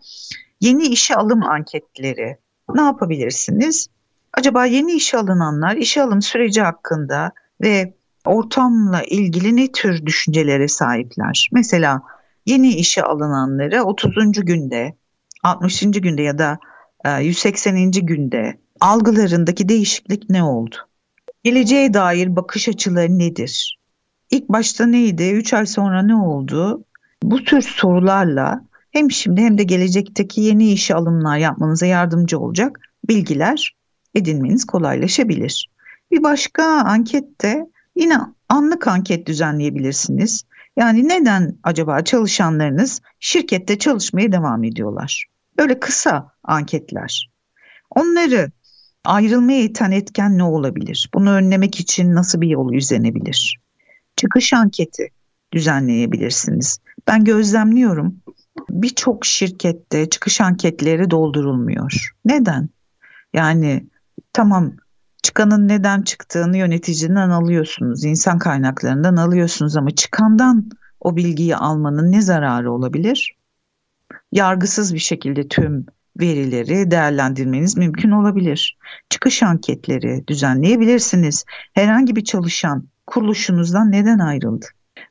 Yeni 0.60 0.82
işe 0.82 1.14
alım 1.14 1.42
anketleri. 1.42 2.36
Ne 2.74 2.80
yapabilirsiniz? 2.80 3.88
Acaba 4.32 4.66
yeni 4.66 4.92
işe 4.92 5.18
alınanlar 5.18 5.76
işe 5.76 6.02
alım 6.02 6.22
süreci 6.22 6.62
hakkında 6.62 7.32
ve 7.60 7.94
ortamla 8.24 9.02
ilgili 9.02 9.56
ne 9.56 9.72
tür 9.72 10.06
düşüncelere 10.06 10.68
sahipler? 10.68 11.48
Mesela 11.52 12.02
yeni 12.46 12.68
işe 12.68 13.02
alınanları 13.02 13.82
30. 13.82 14.32
günde, 14.32 14.96
60. 15.42 15.80
günde 15.80 16.22
ya 16.22 16.38
da 16.38 16.58
180. 17.20 17.76
E, 17.76 17.90
günde 17.90 18.58
algılarındaki 18.80 19.68
değişiklik 19.68 20.30
ne 20.30 20.42
oldu? 20.42 20.76
Geleceğe 21.44 21.94
dair 21.94 22.36
bakış 22.36 22.68
açıları 22.68 23.18
nedir? 23.18 23.78
İlk 24.30 24.48
başta 24.48 24.86
neydi? 24.86 25.30
3 25.30 25.54
ay 25.54 25.66
sonra 25.66 26.02
ne 26.02 26.14
oldu? 26.14 26.84
Bu 27.22 27.44
tür 27.44 27.60
sorularla 27.60 28.64
hem 28.90 29.10
şimdi 29.10 29.40
hem 29.40 29.58
de 29.58 29.62
gelecekteki 29.62 30.40
yeni 30.40 30.72
işe 30.72 30.94
alımlar 30.94 31.38
yapmanıza 31.38 31.86
yardımcı 31.86 32.38
olacak 32.38 32.80
bilgiler 33.08 33.76
edinmeniz 34.14 34.64
kolaylaşabilir. 34.64 35.70
Bir 36.10 36.22
başka 36.22 36.64
ankette 36.64 37.66
yine 37.96 38.18
anlık 38.48 38.88
anket 38.88 39.26
düzenleyebilirsiniz. 39.26 40.44
Yani 40.76 41.08
neden 41.08 41.58
acaba 41.62 42.04
çalışanlarınız 42.04 43.00
şirkette 43.20 43.78
çalışmaya 43.78 44.32
devam 44.32 44.64
ediyorlar? 44.64 45.24
Böyle 45.58 45.80
kısa 45.80 46.32
anketler. 46.44 47.30
Onları 47.90 48.50
ayrılmaya 49.06 49.62
iten 49.62 49.90
etken 49.90 50.38
ne 50.38 50.42
olabilir? 50.42 51.10
Bunu 51.14 51.30
önlemek 51.30 51.80
için 51.80 52.14
nasıl 52.14 52.40
bir 52.40 52.48
yol 52.48 52.74
izlenebilir? 52.74 53.60
Çıkış 54.16 54.52
anketi 54.52 55.08
düzenleyebilirsiniz. 55.52 56.78
Ben 57.08 57.24
gözlemliyorum. 57.24 58.16
Birçok 58.70 59.26
şirkette 59.26 60.10
çıkış 60.10 60.40
anketleri 60.40 61.10
doldurulmuyor. 61.10 62.10
Neden? 62.24 62.68
Yani 63.32 63.86
tamam 64.32 64.72
çıkanın 65.22 65.68
neden 65.68 66.02
çıktığını 66.02 66.56
yöneticiden 66.56 67.30
alıyorsunuz, 67.30 68.04
insan 68.04 68.38
kaynaklarından 68.38 69.16
alıyorsunuz 69.16 69.76
ama 69.76 69.90
çıkandan 69.90 70.70
o 71.00 71.16
bilgiyi 71.16 71.56
almanın 71.56 72.12
ne 72.12 72.22
zararı 72.22 72.72
olabilir? 72.72 73.36
Yargısız 74.32 74.94
bir 74.94 74.98
şekilde 74.98 75.48
tüm 75.48 75.86
verileri 76.20 76.90
değerlendirmeniz 76.90 77.76
mümkün 77.76 78.10
olabilir. 78.10 78.78
Çıkış 79.10 79.42
anketleri 79.42 80.24
düzenleyebilirsiniz. 80.28 81.44
Herhangi 81.72 82.16
bir 82.16 82.24
çalışan 82.24 82.88
kuruluşunuzdan 83.06 83.92
neden 83.92 84.18
ayrıldı? 84.18 84.66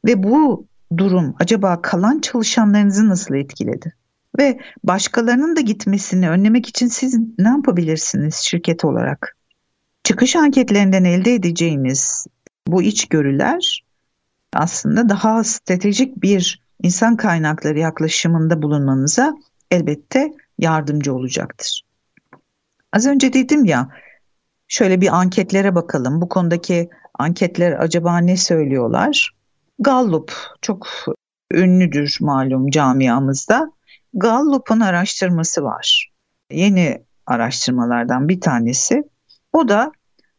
Ve 0.05 0.23
bu 0.23 0.67
durum 0.97 1.35
acaba 1.39 1.81
kalan 1.81 2.19
çalışanlarınızı 2.19 3.09
nasıl 3.09 3.35
etkiledi? 3.35 3.93
Ve 4.39 4.59
başkalarının 4.83 5.55
da 5.55 5.61
gitmesini 5.61 6.29
önlemek 6.29 6.69
için 6.69 6.87
siz 6.87 7.19
ne 7.39 7.47
yapabilirsiniz 7.47 8.35
şirket 8.35 8.85
olarak? 8.85 9.37
Çıkış 10.03 10.35
anketlerinden 10.35 11.03
elde 11.03 11.33
edeceğiniz 11.33 12.27
bu 12.67 12.81
içgörüler 12.81 13.83
aslında 14.53 15.09
daha 15.09 15.43
stratejik 15.43 16.21
bir 16.21 16.61
insan 16.83 17.15
kaynakları 17.15 17.79
yaklaşımında 17.79 18.61
bulunmanıza 18.61 19.33
elbette 19.71 20.31
yardımcı 20.59 21.13
olacaktır. 21.13 21.81
Az 22.93 23.07
önce 23.07 23.33
dedim 23.33 23.65
ya 23.65 23.89
şöyle 24.67 25.01
bir 25.01 25.15
anketlere 25.15 25.75
bakalım. 25.75 26.21
Bu 26.21 26.29
konudaki 26.29 26.89
anketler 27.13 27.71
acaba 27.71 28.17
ne 28.17 28.37
söylüyorlar? 28.37 29.31
Gallup 29.79 30.33
çok 30.61 30.87
ünlüdür 31.53 32.17
malum 32.21 32.69
camiamızda. 32.69 33.71
Gallup'un 34.13 34.79
araştırması 34.79 35.63
var. 35.63 36.11
Yeni 36.51 37.03
araştırmalardan 37.25 38.29
bir 38.29 38.41
tanesi. 38.41 39.03
O 39.53 39.67
da 39.67 39.91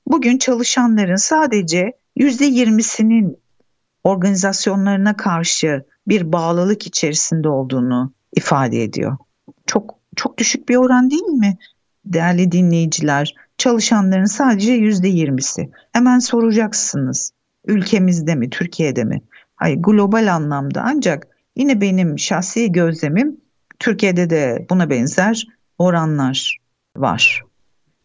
bugün 0.07 0.39
çalışanların 0.39 1.17
sadece 1.17 1.93
yüzde 2.17 2.45
yirmisinin 2.45 3.39
organizasyonlarına 4.05 5.17
karşı 5.17 5.85
bir 6.09 6.33
bağlılık 6.33 6.87
içerisinde 6.87 7.49
olduğunu 7.49 8.13
ifade 8.37 8.83
ediyor. 8.83 9.17
Çok 9.67 9.99
çok 10.17 10.39
düşük 10.39 10.69
bir 10.69 10.77
oran 10.77 11.11
değil 11.11 11.23
mi? 11.23 11.59
Değerli 12.05 12.53
dinleyiciler, 12.53 13.35
çalışanların 13.59 14.25
sadece 14.25 14.73
yüzde 14.73 15.09
yirmisi. 15.09 15.71
Hemen 15.93 16.19
soracaksınız. 16.19 17.33
Ülkemizde 17.67 18.35
mi, 18.35 18.51
Türkiye'de 18.51 19.05
mi? 19.05 19.23
Hayır, 19.57 19.77
global 19.77 20.35
anlamda 20.35 20.83
ancak 20.85 21.27
yine 21.57 21.81
benim 21.81 22.19
şahsi 22.19 22.73
gözlemim 22.73 23.41
Türkiye'de 23.79 24.31
de 24.31 24.67
buna 24.71 24.91
benzer 24.91 25.47
oranlar 25.79 26.59
var. 26.97 27.43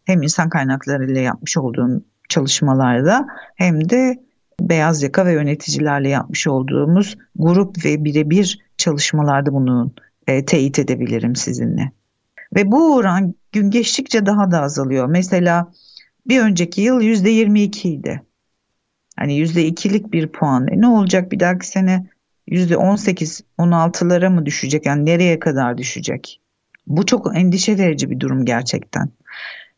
Hem 0.04 0.22
insan 0.22 0.48
kaynakları 0.48 1.10
ile 1.10 1.20
yapmış 1.20 1.56
olduğum 1.56 2.02
çalışmalarda 2.28 3.26
hem 3.56 3.88
de 3.90 4.22
beyaz 4.60 5.02
yaka 5.02 5.26
ve 5.26 5.32
yöneticilerle 5.32 6.08
yapmış 6.08 6.46
olduğumuz 6.46 7.18
grup 7.36 7.84
ve 7.84 8.04
birebir 8.04 8.58
çalışmalarda 8.76 9.52
bunu 9.52 9.92
e, 10.26 10.44
teyit 10.44 10.78
edebilirim 10.78 11.36
sizinle. 11.36 11.92
Ve 12.54 12.72
bu 12.72 12.94
oran 12.94 13.34
gün 13.52 13.70
geçtikçe 13.70 14.26
daha 14.26 14.50
da 14.50 14.62
azalıyor. 14.62 15.06
Mesela 15.06 15.72
bir 16.26 16.40
önceki 16.40 16.80
yıl 16.80 17.00
yüzde 17.00 17.30
22 17.30 17.90
idi. 17.90 18.22
Hani 19.16 19.36
yüzde 19.36 19.64
ikilik 19.64 20.12
bir 20.12 20.28
puan. 20.28 20.68
E 20.68 20.80
ne 20.80 20.86
olacak 20.86 21.32
bir 21.32 21.40
dahaki 21.40 21.68
sene 21.68 22.06
yüzde 22.46 22.76
18, 22.76 23.42
16'lara 23.58 24.28
mı 24.28 24.46
düşecek? 24.46 24.86
Yani 24.86 25.06
nereye 25.06 25.38
kadar 25.38 25.78
düşecek? 25.78 26.40
Bu 26.86 27.06
çok 27.06 27.36
endişe 27.36 27.78
verici 27.78 28.10
bir 28.10 28.20
durum 28.20 28.44
gerçekten. 28.44 29.08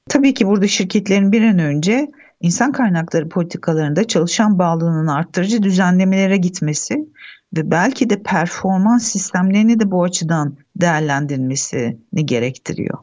Tabii 0.08 0.34
ki 0.34 0.46
burada 0.46 0.68
şirketlerin 0.68 1.32
bir 1.32 1.42
an 1.42 1.58
önce 1.58 2.10
insan 2.40 2.72
kaynakları 2.72 3.28
politikalarında 3.28 4.04
çalışan 4.04 4.58
bağlılığının 4.58 5.06
arttırıcı 5.06 5.62
düzenlemelere 5.62 6.36
gitmesi 6.36 6.94
ve 7.56 7.70
belki 7.70 8.10
de 8.10 8.22
performans 8.22 9.02
sistemlerini 9.02 9.80
de 9.80 9.90
bu 9.90 10.02
açıdan 10.02 10.56
değerlendirilmesini 10.76 12.26
gerektiriyor. 12.26 12.98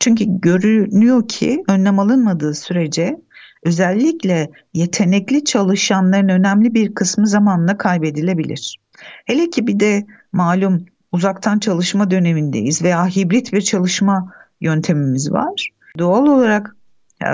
Çünkü 0.00 0.24
görünüyor 0.28 1.28
ki 1.28 1.64
önlem 1.68 1.98
alınmadığı 1.98 2.54
sürece 2.54 3.20
özellikle 3.62 4.50
yetenekli 4.74 5.44
çalışanların 5.44 6.28
önemli 6.28 6.74
bir 6.74 6.94
kısmı 6.94 7.26
zamanla 7.26 7.78
kaybedilebilir. 7.78 8.76
Hele 9.24 9.50
ki 9.50 9.66
bir 9.66 9.80
de 9.80 10.06
malum 10.32 10.86
uzaktan 11.12 11.58
çalışma 11.58 12.10
dönemindeyiz 12.10 12.82
veya 12.82 13.06
hibrit 13.06 13.52
bir 13.52 13.60
çalışma 13.60 14.32
yöntemimiz 14.60 15.32
var. 15.32 15.68
Doğal 15.98 16.26
olarak 16.26 16.76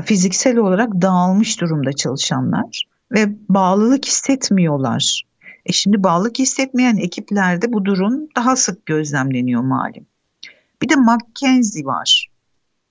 fiziksel 0.04 0.56
olarak 0.56 0.92
dağılmış 1.02 1.60
durumda 1.60 1.92
çalışanlar 1.92 2.84
ve 3.12 3.26
bağlılık 3.48 4.06
hissetmiyorlar. 4.06 5.22
E 5.66 5.72
şimdi 5.72 6.02
bağlılık 6.02 6.38
hissetmeyen 6.38 6.96
ekiplerde 6.96 7.72
bu 7.72 7.84
durum 7.84 8.28
daha 8.36 8.56
sık 8.56 8.86
gözlemleniyor 8.86 9.62
malum. 9.62 10.06
Bir 10.82 10.88
de 10.88 10.94
McKinsey 10.96 11.86
var. 11.86 12.30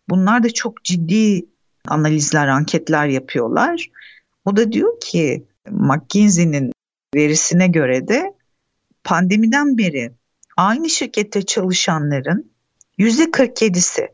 Bunlar 0.10 0.44
da 0.44 0.50
çok 0.50 0.84
ciddi 0.84 1.46
analizler, 1.88 2.48
anketler 2.48 3.08
yapıyorlar. 3.08 3.90
O 4.46 4.58
da 4.58 4.72
diyor 4.72 5.00
ki 5.00 5.46
McKinsey'nin 5.72 6.72
verisine 7.16 7.68
göre 7.68 8.08
de 8.08 8.34
pandemiden 9.04 9.78
beri 9.78 10.12
aynı 10.58 10.90
şirkette 10.90 11.42
çalışanların 11.42 12.52
yüzde 12.98 13.24
47'si 13.24 14.08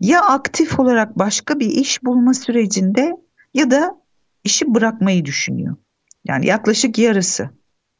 ya 0.00 0.22
aktif 0.22 0.80
olarak 0.80 1.18
başka 1.18 1.60
bir 1.60 1.66
iş 1.66 2.04
bulma 2.04 2.34
sürecinde 2.34 3.16
ya 3.54 3.70
da 3.70 4.02
işi 4.44 4.74
bırakmayı 4.74 5.24
düşünüyor. 5.24 5.76
Yani 6.28 6.46
yaklaşık 6.46 6.98
yarısı. 6.98 7.50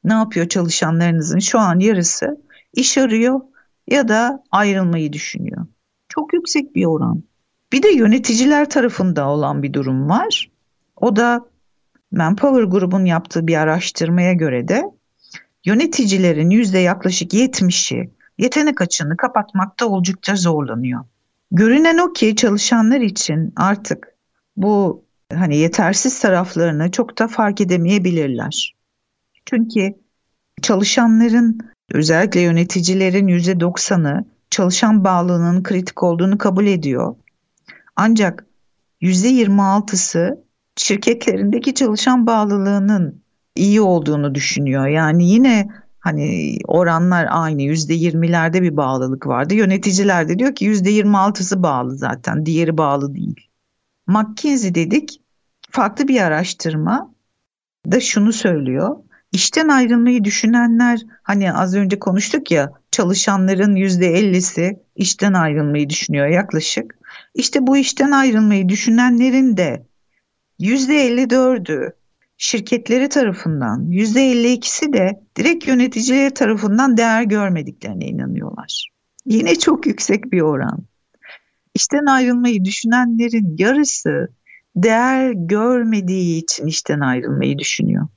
Ne 0.05 0.13
yapıyor 0.13 0.49
çalışanlarınızın 0.49 1.39
şu 1.39 1.59
an 1.59 1.79
yarısı 1.79 2.43
iş 2.73 2.99
arıyor 2.99 3.41
ya 3.91 4.09
da 4.09 4.45
ayrılmayı 4.51 5.13
düşünüyor. 5.13 5.67
Çok 6.09 6.33
yüksek 6.33 6.75
bir 6.75 6.85
oran. 6.85 7.23
Bir 7.73 7.83
de 7.83 7.89
yöneticiler 7.89 8.71
tarafında 8.71 9.29
olan 9.29 9.63
bir 9.63 9.73
durum 9.73 10.09
var. 10.09 10.51
O 10.97 11.17
da 11.17 11.47
Manpower 12.11 12.63
grubun 12.63 13.05
yaptığı 13.05 13.47
bir 13.47 13.57
araştırmaya 13.57 14.33
göre 14.33 14.69
de 14.69 14.85
yöneticilerin 15.65 16.51
yüzde 16.51 16.79
yaklaşık 16.79 17.35
70'i 17.35 18.11
yetenek 18.39 18.81
açığını 18.81 19.17
kapatmakta 19.17 19.87
oldukça 19.87 20.37
zorlanıyor. 20.37 21.05
Görünen 21.51 21.99
o 21.99 22.13
ki 22.13 22.37
çalışanlar 22.37 23.01
için 23.01 23.53
artık 23.57 24.09
bu 24.57 25.05
hani 25.35 25.57
yetersiz 25.57 26.21
taraflarını 26.21 26.91
çok 26.91 27.19
da 27.19 27.29
fark 27.29 27.61
edemeyebilirler. 27.61 28.75
Çünkü 29.47 29.95
çalışanların 30.63 31.59
özellikle 31.93 32.41
yöneticilerin 32.41 33.29
yüzde 33.29 33.61
doksanı 33.61 34.25
çalışan 34.51 35.05
bağlılığının 35.05 35.63
kritik 35.63 36.03
olduğunu 36.03 36.39
kabul 36.39 36.67
ediyor. 36.67 37.17
Ancak 37.97 38.47
yüzde 39.01 39.29
yirmi 39.29 39.63
altısı 39.63 40.45
şirketlerindeki 40.77 41.75
çalışan 41.75 42.27
bağlılığının 42.27 43.23
iyi 43.57 43.81
olduğunu 43.81 44.35
düşünüyor. 44.35 44.87
Yani 44.87 45.31
yine 45.31 45.69
hani 46.01 46.59
oranlar 46.67 47.27
aynı 47.31 47.63
yüzde 47.63 47.95
yirmilerde 47.95 48.63
bir 48.63 48.77
bağlılık 48.77 49.27
vardı. 49.27 49.55
Yöneticiler 49.55 50.29
de 50.29 50.39
diyor 50.39 50.55
ki 50.55 50.65
yüzde 50.65 50.91
yirmi 50.91 51.19
altısı 51.19 51.63
bağlı 51.63 51.97
zaten 51.99 52.47
diğeri 52.47 52.79
bağlı 52.79 53.15
değil. 53.15 53.48
McKinsey 54.09 54.75
dedik 54.75 55.21
farklı 55.71 56.09
bir 56.09 56.21
araştırma 56.21 57.15
da 57.93 58.01
şunu 58.01 58.33
söylüyor. 58.33 58.97
İşten 59.33 59.69
ayrılmayı 59.69 60.25
düşünenler 60.25 61.01
hani 61.23 61.53
az 61.53 61.75
önce 61.75 61.99
konuştuk 61.99 62.51
ya 62.51 62.73
çalışanların 62.91 63.77
yüzde 63.77 64.07
ellisi 64.07 64.83
işten 64.97 65.33
ayrılmayı 65.33 65.89
düşünüyor 65.89 66.27
yaklaşık. 66.27 66.99
İşte 67.35 67.67
bu 67.67 67.77
işten 67.77 68.11
ayrılmayı 68.11 68.69
düşünenlerin 68.69 69.57
de 69.57 69.87
yüzde 70.59 70.97
elli 71.07 71.31
dördü 71.31 71.93
şirketleri 72.37 73.09
tarafından 73.09 73.91
yüzde 73.91 74.33
52'si 74.33 74.93
de 74.93 75.21
direkt 75.37 75.69
yöneticileri 75.69 76.35
tarafından 76.35 76.97
değer 76.97 77.23
görmediklerine 77.23 78.07
inanıyorlar. 78.07 78.91
Yine 79.27 79.59
çok 79.59 79.87
yüksek 79.87 80.33
bir 80.33 80.41
oran. 80.41 80.85
İşten 81.79 82.07
ayrılmayı 82.07 82.65
düşünenlerin 82.65 83.57
yarısı 83.59 84.29
değer 84.77 85.33
görmediği 85.33 86.43
için 86.43 86.67
işten 86.67 87.01
ayrılmayı 87.01 87.59
düşünüyor. 87.59 88.09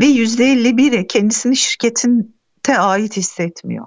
Ve 0.00 0.06
yüzde 0.06 0.54
51'e 0.54 1.06
kendisini 1.06 1.56
şirketinte 1.56 2.78
ait 2.78 3.16
hissetmiyor. 3.16 3.86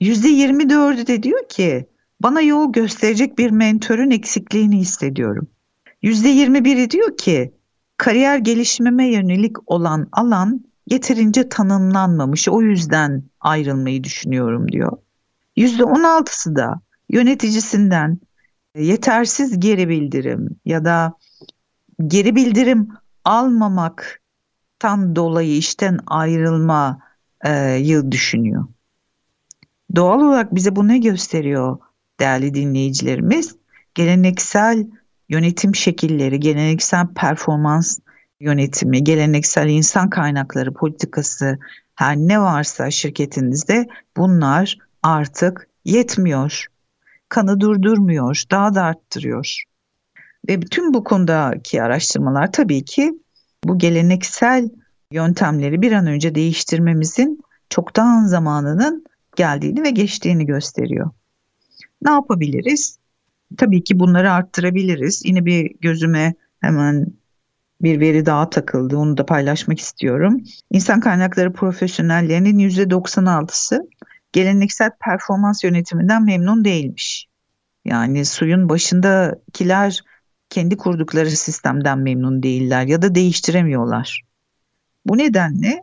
Yüzde 0.00 0.28
24'ü 0.28 1.06
de 1.06 1.22
diyor 1.22 1.48
ki 1.48 1.86
bana 2.20 2.40
yol 2.40 2.72
gösterecek 2.72 3.38
bir 3.38 3.50
mentörün 3.50 4.10
eksikliğini 4.10 4.78
hissediyorum. 4.78 5.48
Yüzde 6.02 6.28
21'i 6.28 6.90
diyor 6.90 7.16
ki 7.16 7.52
kariyer 7.96 8.38
gelişmeme 8.38 9.12
yönelik 9.12 9.70
olan 9.70 10.08
alan 10.12 10.64
yeterince 10.86 11.48
tanımlanmamış. 11.48 12.48
O 12.48 12.62
yüzden 12.62 13.22
ayrılmayı 13.40 14.04
düşünüyorum 14.04 14.72
diyor. 14.72 14.92
%16'sı 15.56 16.56
da 16.56 16.80
yöneticisinden 17.12 18.18
yetersiz 18.76 19.60
geri 19.60 19.88
bildirim 19.88 20.48
ya 20.64 20.84
da 20.84 21.12
geri 22.06 22.36
bildirim 22.36 22.88
almamaktan 23.24 25.16
dolayı 25.16 25.56
işten 25.56 25.98
ayrılmayı 26.06 27.00
düşünüyor. 28.10 28.64
Doğal 29.96 30.20
olarak 30.20 30.54
bize 30.54 30.76
bu 30.76 30.88
ne 30.88 30.98
gösteriyor 30.98 31.78
değerli 32.20 32.54
dinleyicilerimiz? 32.54 33.56
Geleneksel 33.94 34.86
yönetim 35.28 35.74
şekilleri, 35.74 36.40
geleneksel 36.40 37.06
performans 37.14 37.98
yönetimi, 38.40 39.04
geleneksel 39.04 39.68
insan 39.68 40.10
kaynakları 40.10 40.74
politikası 40.74 41.58
her 41.94 42.16
ne 42.16 42.40
varsa 42.40 42.90
şirketinizde 42.90 43.88
bunlar 44.16 44.78
artık 45.02 45.68
yetmiyor. 45.84 46.66
Kanı 47.30 47.60
durdurmuyor, 47.60 48.42
daha 48.50 48.74
da 48.74 48.82
arttırıyor. 48.82 49.62
Ve 50.48 50.62
bütün 50.62 50.94
bu 50.94 51.04
konudaki 51.04 51.82
araştırmalar 51.82 52.52
tabii 52.52 52.84
ki 52.84 53.12
bu 53.64 53.78
geleneksel 53.78 54.68
yöntemleri 55.12 55.82
bir 55.82 55.92
an 55.92 56.06
önce 56.06 56.34
değiştirmemizin 56.34 57.40
çoktan 57.70 58.26
zamanının 58.26 59.04
geldiğini 59.36 59.82
ve 59.82 59.90
geçtiğini 59.90 60.46
gösteriyor. 60.46 61.10
Ne 62.02 62.10
yapabiliriz? 62.10 62.98
Tabii 63.56 63.84
ki 63.84 63.98
bunları 63.98 64.32
arttırabiliriz. 64.32 65.22
Yine 65.24 65.44
bir 65.44 65.74
gözüme 65.80 66.34
hemen 66.60 67.06
bir 67.82 68.00
veri 68.00 68.26
daha 68.26 68.50
takıldı. 68.50 68.96
Onu 68.96 69.16
da 69.16 69.26
paylaşmak 69.26 69.80
istiyorum. 69.80 70.40
İnsan 70.70 71.00
kaynakları 71.00 71.52
profesyonellerinin 71.52 72.58
%96'sı 72.58 73.88
geleneksel 74.32 74.90
performans 75.04 75.64
yönetiminden 75.64 76.24
memnun 76.24 76.64
değilmiş. 76.64 77.26
Yani 77.84 78.24
suyun 78.24 78.68
başındakiler 78.68 80.00
kendi 80.50 80.76
kurdukları 80.76 81.30
sistemden 81.30 81.98
memnun 81.98 82.42
değiller 82.42 82.86
ya 82.86 83.02
da 83.02 83.14
değiştiremiyorlar. 83.14 84.22
Bu 85.06 85.18
nedenle 85.18 85.82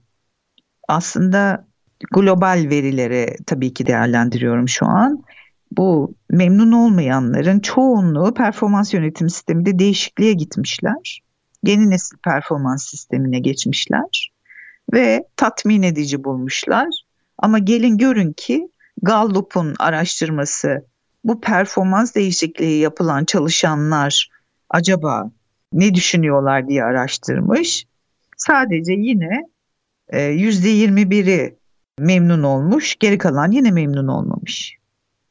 aslında 0.88 1.68
global 2.12 2.66
verileri 2.70 3.38
tabii 3.46 3.74
ki 3.74 3.86
değerlendiriyorum 3.86 4.70
şu 4.70 4.86
an. 4.86 5.24
Bu 5.72 6.16
memnun 6.30 6.72
olmayanların 6.72 7.60
çoğunluğu 7.60 8.34
performans 8.34 8.94
yönetim 8.94 9.30
sisteminde 9.30 9.80
değişikliğe 9.80 10.34
gitmişler. 10.34 11.22
Yeni 11.64 11.90
nesil 11.90 12.18
performans 12.18 12.90
sistemine 12.90 13.40
geçmişler 13.40 14.32
ve 14.94 15.24
tatmin 15.36 15.84
edici 15.84 16.24
bulmuşlar. 16.24 16.88
Ama 17.38 17.60
gelin 17.60 17.98
görün 17.98 18.34
ki 18.34 18.70
Gallup'un 19.02 19.76
araştırması 19.80 20.86
bu 21.24 21.42
performans 21.42 22.16
değişikliği 22.16 22.80
yapılan 22.80 23.26
çalışanlar 23.26 24.30
acaba 24.70 25.32
ne 25.74 25.96
düşünüyorlar 25.96 26.68
diye 26.68 26.84
araştırmış. 26.84 27.86
Sadece 28.38 28.94
yine 28.94 29.44
yüzde 30.34 30.70
yirmi 30.70 31.12
biri 31.12 31.58
memnun 32.00 32.44
olmuş, 32.44 32.96
geri 33.00 33.18
kalan 33.18 33.52
yine 33.52 33.72
memnun 33.72 34.08
olmamış. 34.08 34.78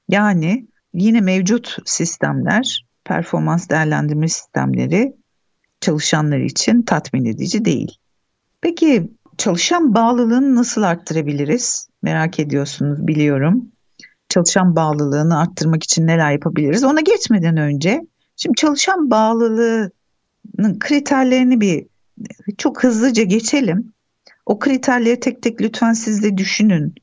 Yani 0.08 0.66
yine 0.94 1.20
mevcut 1.20 1.76
sistemler, 1.84 2.86
performans 3.04 3.68
değerlendirme 3.68 4.28
sistemleri 4.28 5.16
çalışanlar 5.80 6.38
için 6.38 6.82
tatmin 6.82 7.24
edici 7.24 7.64
değil. 7.64 7.96
Peki 8.60 9.10
çalışan 9.38 9.94
bağlılığını 9.94 10.54
nasıl 10.54 10.82
arttırabiliriz? 10.82 11.88
Merak 12.02 12.40
ediyorsunuz 12.40 13.06
biliyorum. 13.06 13.72
Çalışan 14.28 14.76
bağlılığını 14.76 15.38
arttırmak 15.38 15.82
için 15.82 16.06
neler 16.06 16.32
yapabiliriz? 16.32 16.84
Ona 16.84 17.00
geçmeden 17.00 17.56
önce 17.56 18.06
şimdi 18.36 18.56
çalışan 18.56 19.10
bağlılığının 19.10 20.78
kriterlerini 20.78 21.60
bir 21.60 21.86
çok 22.58 22.84
hızlıca 22.84 23.22
geçelim. 23.22 23.92
O 24.46 24.58
kriterleri 24.58 25.20
tek 25.20 25.42
tek 25.42 25.60
lütfen 25.60 25.92
siz 25.92 26.22
de 26.22 26.38
düşünün. 26.38 26.94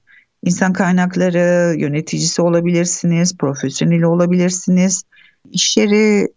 İnsan 0.43 0.73
kaynakları 0.73 1.79
yöneticisi 1.79 2.41
olabilirsiniz, 2.41 3.37
profesyonel 3.37 4.03
olabilirsiniz. 4.03 5.03
İş 5.51 5.77
yeri 5.77 6.27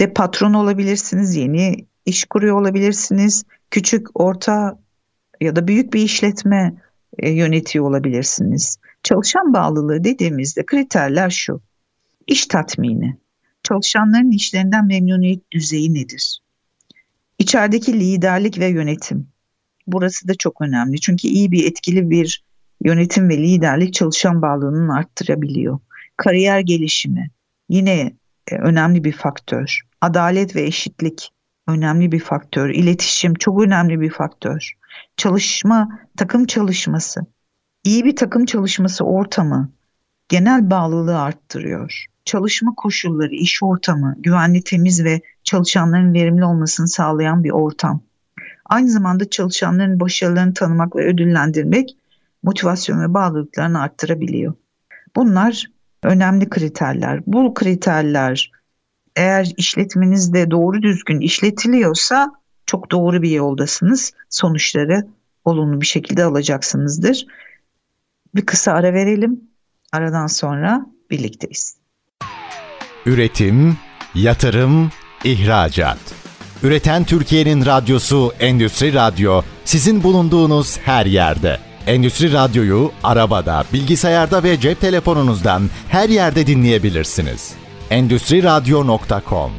de 0.00 0.12
patron 0.12 0.54
olabilirsiniz, 0.54 1.36
yeni 1.36 1.86
iş 2.06 2.24
kuruyor 2.24 2.60
olabilirsiniz. 2.60 3.44
Küçük, 3.70 4.20
orta 4.20 4.78
ya 5.40 5.56
da 5.56 5.68
büyük 5.68 5.92
bir 5.92 6.00
işletme 6.00 6.74
e, 7.18 7.30
yönetiyor 7.30 7.84
olabilirsiniz. 7.84 8.78
Çalışan 9.02 9.54
bağlılığı 9.54 10.04
dediğimizde 10.04 10.66
kriterler 10.66 11.30
şu. 11.30 11.60
İş 12.26 12.46
tatmini. 12.46 13.16
Çalışanların 13.62 14.30
işlerinden 14.30 14.86
memnuniyet 14.86 15.50
düzeyi 15.50 15.94
nedir? 15.94 16.38
İçerideki 17.38 18.00
liderlik 18.00 18.58
ve 18.58 18.66
yönetim. 18.66 19.28
Burası 19.86 20.28
da 20.28 20.34
çok 20.34 20.60
önemli. 20.60 21.00
Çünkü 21.00 21.28
iyi 21.28 21.52
bir 21.52 21.66
etkili 21.66 22.10
bir 22.10 22.44
yönetim 22.84 23.28
ve 23.28 23.38
liderlik 23.38 23.94
çalışan 23.94 24.42
bağlılığını 24.42 24.96
arttırabiliyor. 24.96 25.78
Kariyer 26.16 26.60
gelişimi 26.60 27.30
yine 27.68 28.16
e, 28.50 28.54
önemli 28.54 29.04
bir 29.04 29.12
faktör. 29.12 29.80
Adalet 30.00 30.56
ve 30.56 30.62
eşitlik 30.62 31.30
önemli 31.68 32.12
bir 32.12 32.20
faktör. 32.20 32.70
İletişim 32.70 33.34
çok 33.34 33.62
önemli 33.62 34.00
bir 34.00 34.10
faktör. 34.10 34.72
Çalışma, 35.16 36.00
takım 36.16 36.46
çalışması, 36.46 37.20
iyi 37.84 38.04
bir 38.04 38.16
takım 38.16 38.44
çalışması 38.44 39.04
ortamı 39.04 39.72
genel 40.28 40.70
bağlılığı 40.70 41.20
arttırıyor. 41.20 42.06
Çalışma 42.24 42.74
koşulları, 42.76 43.34
iş 43.34 43.62
ortamı, 43.62 44.14
güvenli, 44.18 44.62
temiz 44.62 45.04
ve 45.04 45.20
çalışanların 45.44 46.14
verimli 46.14 46.44
olmasını 46.44 46.88
sağlayan 46.88 47.44
bir 47.44 47.50
ortam. 47.50 48.00
Aynı 48.64 48.90
zamanda 48.90 49.30
çalışanların 49.30 50.00
başarılarını 50.00 50.54
tanımak 50.54 50.96
ve 50.96 51.06
ödüllendirmek 51.06 51.96
motivasyon 52.42 53.02
ve 53.02 53.14
bağlılıklarını 53.14 53.80
arttırabiliyor. 53.80 54.54
Bunlar 55.16 55.64
önemli 56.02 56.48
kriterler. 56.48 57.20
Bu 57.26 57.54
kriterler 57.54 58.52
eğer 59.16 59.52
işletmenizde 59.56 60.50
doğru 60.50 60.82
düzgün 60.82 61.20
işletiliyorsa 61.20 62.32
çok 62.68 62.90
doğru 62.90 63.22
bir 63.22 63.30
yoldasınız. 63.30 64.12
Sonuçları 64.30 65.06
olumlu 65.44 65.80
bir 65.80 65.86
şekilde 65.86 66.24
alacaksınızdır. 66.24 67.26
Bir 68.34 68.46
kısa 68.46 68.72
ara 68.72 68.94
verelim. 68.94 69.40
Aradan 69.92 70.26
sonra 70.26 70.86
birlikteyiz. 71.10 71.76
Üretim, 73.06 73.76
yatırım, 74.14 74.90
ihracat. 75.24 75.98
Üreten 76.62 77.04
Türkiye'nin 77.04 77.66
radyosu 77.66 78.32
Endüstri 78.40 78.94
Radyo 78.94 79.42
sizin 79.64 80.02
bulunduğunuz 80.02 80.78
her 80.78 81.06
yerde. 81.06 81.58
Endüstri 81.86 82.32
Radyo'yu 82.32 82.92
arabada, 83.04 83.64
bilgisayarda 83.72 84.42
ve 84.42 84.60
cep 84.60 84.80
telefonunuzdan 84.80 85.62
her 85.88 86.08
yerde 86.08 86.46
dinleyebilirsiniz. 86.46 87.54
Endüstri 87.90 88.42
Radyo.com 88.42 89.52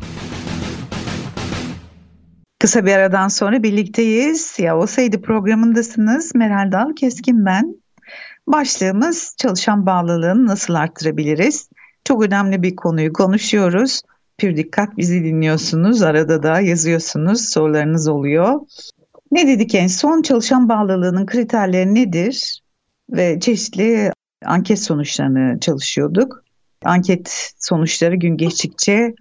Kısa 2.60 2.86
bir 2.86 2.92
aradan 2.92 3.28
sonra 3.28 3.64
birlikteyiz. 3.64 4.60
Ya 4.60 4.78
olsaydı 4.78 5.22
programındasınız. 5.22 6.36
Meral 6.36 6.72
Dal 6.72 6.96
Keskin 6.96 7.46
ben. 7.46 7.76
Başlığımız 8.48 9.36
çalışan 9.38 9.86
bağlılığını 9.86 10.48
nasıl 10.48 10.74
arttırabiliriz? 10.74 11.70
Çok 12.06 12.24
önemli 12.24 12.64
bir 12.64 12.76
konuyu 12.76 13.14
konuşuyoruz. 13.14 14.02
Pür 14.38 14.58
dikkat 14.58 14.98
bizi 14.98 15.24
dinliyorsunuz. 15.24 16.02
Arada 16.02 16.44
da 16.44 16.60
yazıyorsunuz. 16.60 17.50
Sorularınız 17.50 18.08
oluyor. 18.08 18.60
Ne 19.32 19.48
dedik 19.48 19.76
en 19.76 19.88
son? 19.88 20.22
Çalışan 20.22 20.70
bağlılığının 20.70 21.26
kriterleri 21.26 21.96
nedir? 21.96 22.62
Ve 23.10 23.40
çeşitli 23.40 24.12
anket 24.46 24.80
sonuçlarını 24.80 25.60
çalışıyorduk. 25.60 26.44
Anket 26.86 27.54
sonuçları 27.58 28.16
gün 28.16 28.38
geçtikçe 28.38 29.14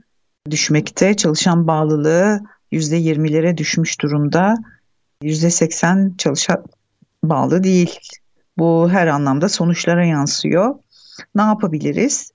düşmekte. 0.50 1.16
Çalışan 1.16 1.66
bağlılığı 1.66 2.40
%20'lere 2.72 3.56
düşmüş 3.56 4.00
durumda. 4.00 4.54
%80 5.22 6.16
çalışan 6.16 6.64
bağlı 7.24 7.64
değil. 7.64 7.98
Bu 8.58 8.90
her 8.90 9.06
anlamda 9.06 9.48
sonuçlara 9.48 10.04
yansıyor. 10.06 10.74
Ne 11.34 11.42
yapabiliriz? 11.42 12.30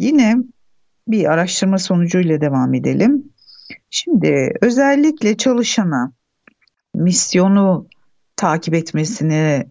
Yine 0.00 0.36
bir 1.08 1.24
araştırma 1.32 1.78
sonucuyla 1.78 2.40
devam 2.40 2.74
edelim. 2.74 3.24
Şimdi 3.90 4.54
özellikle 4.60 5.36
çalışana 5.36 6.12
misyonu 6.94 7.86
takip 8.36 8.74
etmesine 8.74 9.66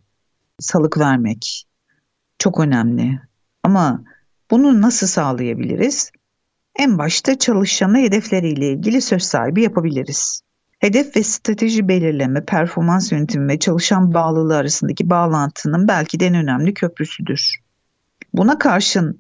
salık 0.60 0.97
vermek 0.97 1.65
çok 2.39 2.60
önemli. 2.60 3.19
Ama 3.63 4.04
bunu 4.51 4.82
nasıl 4.82 5.08
sağlayabiliriz? 5.08 6.12
En 6.75 6.97
başta 6.97 7.38
çalışanı 7.38 7.97
hedefleriyle 7.97 8.71
ilgili 8.71 9.01
söz 9.01 9.23
sahibi 9.23 9.61
yapabiliriz. 9.61 10.41
Hedef 10.79 11.15
ve 11.15 11.23
strateji 11.23 11.88
belirleme, 11.88 12.45
performans 12.45 13.11
yönetimi 13.11 13.47
ve 13.47 13.59
çalışan 13.59 14.13
bağlılığı 14.13 14.57
arasındaki 14.57 15.09
bağlantının 15.09 15.88
belki 15.88 16.19
de 16.19 16.25
en 16.25 16.35
önemli 16.35 16.73
köprüsüdür. 16.73 17.55
Buna 18.33 18.57
karşın 18.57 19.19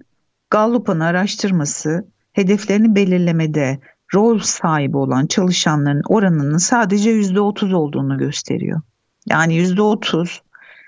Gallup'un 0.49 0.99
araştırması 0.99 2.05
hedeflerini 2.33 2.95
belirlemede 2.95 3.79
rol 4.13 4.39
sahibi 4.39 4.97
olan 4.97 5.27
çalışanların 5.27 6.01
oranının 6.09 6.57
sadece 6.57 7.11
%30 7.11 7.75
olduğunu 7.75 8.17
gösteriyor. 8.17 8.81
Yani 9.29 9.57
%30 9.57 10.39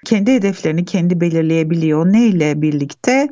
kendi 0.05 0.33
hedeflerini 0.33 0.85
kendi 0.85 1.21
belirleyebiliyor. 1.21 2.05
Ne 2.05 2.25
ile 2.25 2.61
birlikte? 2.61 3.27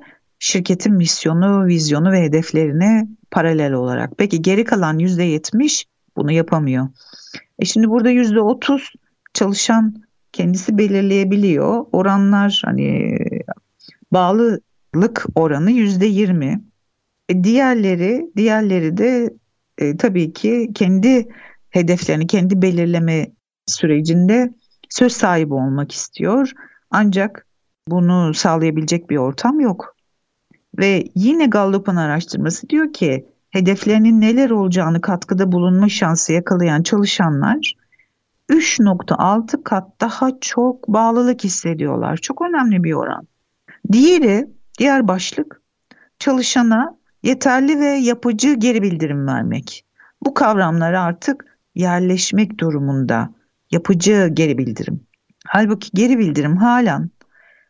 Şirketin 0.45 0.93
misyonu, 0.93 1.65
vizyonu 1.65 2.11
ve 2.11 2.21
hedeflerine 2.21 3.07
paralel 3.31 3.73
olarak. 3.73 4.11
Peki 4.17 4.41
geri 4.41 4.63
kalan 4.63 4.99
%70 4.99 5.85
bunu 6.17 6.31
yapamıyor. 6.31 6.87
E 7.59 7.65
şimdi 7.65 7.89
burada 7.89 8.11
%30 8.11 8.93
çalışan 9.33 10.03
kendisi 10.31 10.77
belirleyebiliyor. 10.77 11.85
Oranlar 11.91 12.61
hani 12.65 13.17
bağlılık 14.11 15.25
oranı 15.35 15.71
%20. 15.71 16.61
E 17.29 17.43
diğerleri 17.43 18.31
diğerleri 18.35 18.97
de 18.97 19.33
e, 19.77 19.97
tabii 19.97 20.33
ki 20.33 20.71
kendi 20.75 21.27
hedeflerini 21.69 22.27
kendi 22.27 22.61
belirleme 22.61 23.31
sürecinde 23.65 24.53
söz 24.89 25.13
sahibi 25.13 25.53
olmak 25.53 25.91
istiyor. 25.91 26.51
Ancak 26.91 27.47
bunu 27.87 28.33
sağlayabilecek 28.33 29.09
bir 29.09 29.17
ortam 29.17 29.59
yok. 29.59 29.94
Ve 30.77 31.03
yine 31.15 31.45
Gallup'un 31.45 31.95
araştırması 31.95 32.69
diyor 32.69 32.93
ki 32.93 33.25
hedeflerinin 33.49 34.21
neler 34.21 34.49
olacağını 34.49 35.01
katkıda 35.01 35.51
bulunma 35.51 35.89
şansı 35.89 36.33
yakalayan 36.33 36.83
çalışanlar 36.83 37.75
3.6 38.49 39.63
kat 39.63 40.01
daha 40.01 40.39
çok 40.41 40.87
bağlılık 40.87 41.43
hissediyorlar. 41.43 42.17
Çok 42.17 42.41
önemli 42.41 42.83
bir 42.83 42.93
oran. 42.93 43.27
Diğeri, 43.91 44.47
diğer 44.79 45.07
başlık 45.07 45.61
çalışana 46.19 46.97
yeterli 47.23 47.79
ve 47.79 47.85
yapıcı 47.85 48.53
geri 48.53 48.81
bildirim 48.81 49.27
vermek. 49.27 49.85
Bu 50.21 50.33
kavramlar 50.33 50.93
artık 50.93 51.57
yerleşmek 51.75 52.59
durumunda. 52.59 53.29
Yapıcı 53.71 54.29
geri 54.33 54.57
bildirim. 54.57 55.03
Halbuki 55.47 55.89
geri 55.93 56.19
bildirim 56.19 56.57
halen 56.57 57.09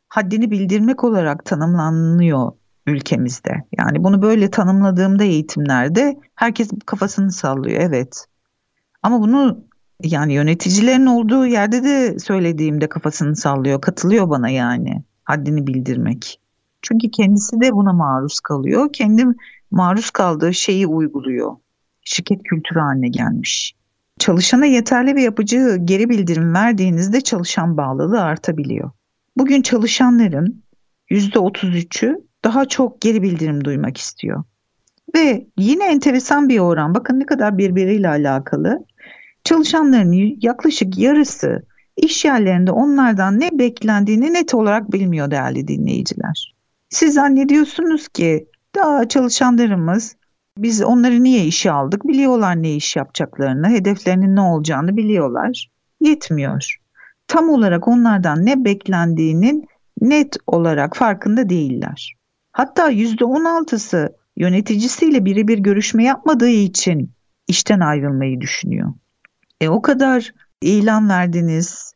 haddini 0.07 0.51
bildirmek 0.51 1.03
olarak 1.03 1.45
tanımlanıyor 1.45 2.51
ülkemizde. 2.87 3.63
Yani 3.77 4.03
bunu 4.03 4.21
böyle 4.21 4.51
tanımladığımda 4.51 5.23
eğitimlerde 5.23 6.19
herkes 6.35 6.69
kafasını 6.85 7.31
sallıyor 7.31 7.81
evet. 7.81 8.25
Ama 9.03 9.21
bunu 9.21 9.65
yani 10.03 10.33
yöneticilerin 10.33 11.05
olduğu 11.05 11.45
yerde 11.45 11.83
de 11.83 12.19
söylediğimde 12.19 12.89
kafasını 12.89 13.35
sallıyor, 13.35 13.81
katılıyor 13.81 14.29
bana 14.29 14.49
yani 14.49 15.03
haddini 15.23 15.67
bildirmek. 15.67 16.39
Çünkü 16.81 17.11
kendisi 17.11 17.61
de 17.61 17.71
buna 17.71 17.93
maruz 17.93 18.39
kalıyor. 18.39 18.93
Kendi 18.93 19.25
maruz 19.71 20.09
kaldığı 20.09 20.53
şeyi 20.53 20.87
uyguluyor. 20.87 21.55
Şirket 22.01 22.43
kültürü 22.43 22.79
haline 22.79 23.07
gelmiş. 23.07 23.75
Çalışana 24.19 24.65
yeterli 24.65 25.15
ve 25.15 25.21
yapıcı 25.21 25.77
geri 25.83 26.09
bildirim 26.09 26.53
verdiğinizde 26.53 27.21
çalışan 27.21 27.77
bağlılığı 27.77 28.21
artabiliyor. 28.21 28.91
Bugün 29.37 29.61
çalışanların 29.61 30.63
%33'ü 31.11 32.21
daha 32.45 32.65
çok 32.65 33.01
geri 33.01 33.21
bildirim 33.21 33.65
duymak 33.65 33.97
istiyor. 33.97 34.43
Ve 35.15 35.47
yine 35.57 35.85
enteresan 35.87 36.49
bir 36.49 36.59
oran. 36.59 36.95
Bakın 36.95 37.19
ne 37.19 37.25
kadar 37.25 37.57
birbiriyle 37.57 38.09
alakalı. 38.09 38.85
Çalışanların 39.43 40.37
yaklaşık 40.41 40.97
yarısı 40.97 41.65
iş 41.97 42.25
yerlerinde 42.25 42.71
onlardan 42.71 43.39
ne 43.39 43.49
beklendiğini 43.59 44.33
net 44.33 44.53
olarak 44.53 44.91
bilmiyor 44.91 45.31
değerli 45.31 45.67
dinleyiciler. 45.67 46.55
Siz 46.89 47.13
zannediyorsunuz 47.13 48.07
ki 48.07 48.47
daha 48.75 49.07
çalışanlarımız 49.07 50.15
biz 50.57 50.83
onları 50.83 51.23
niye 51.23 51.45
işe 51.45 51.71
aldık 51.71 52.07
biliyorlar 52.07 52.63
ne 52.63 52.75
iş 52.75 52.95
yapacaklarını, 52.95 53.69
hedeflerinin 53.69 54.35
ne 54.35 54.41
olacağını 54.41 54.97
biliyorlar. 54.97 55.69
Yetmiyor. 56.01 56.77
Tam 57.27 57.49
olarak 57.49 57.87
onlardan 57.87 58.45
ne 58.45 58.65
beklendiğinin 58.65 59.67
net 60.01 60.37
olarak 60.47 60.97
farkında 60.97 61.49
değiller. 61.49 62.15
Hatta 62.55 62.91
%16'sı 62.91 64.15
yöneticisiyle 64.37 65.25
birebir 65.25 65.57
görüşme 65.57 66.03
yapmadığı 66.03 66.49
için 66.49 67.11
işten 67.47 67.79
ayrılmayı 67.79 68.41
düşünüyor. 68.41 68.93
E 69.61 69.69
o 69.69 69.81
kadar 69.81 70.33
ilan 70.61 71.09
verdiniz, 71.09 71.93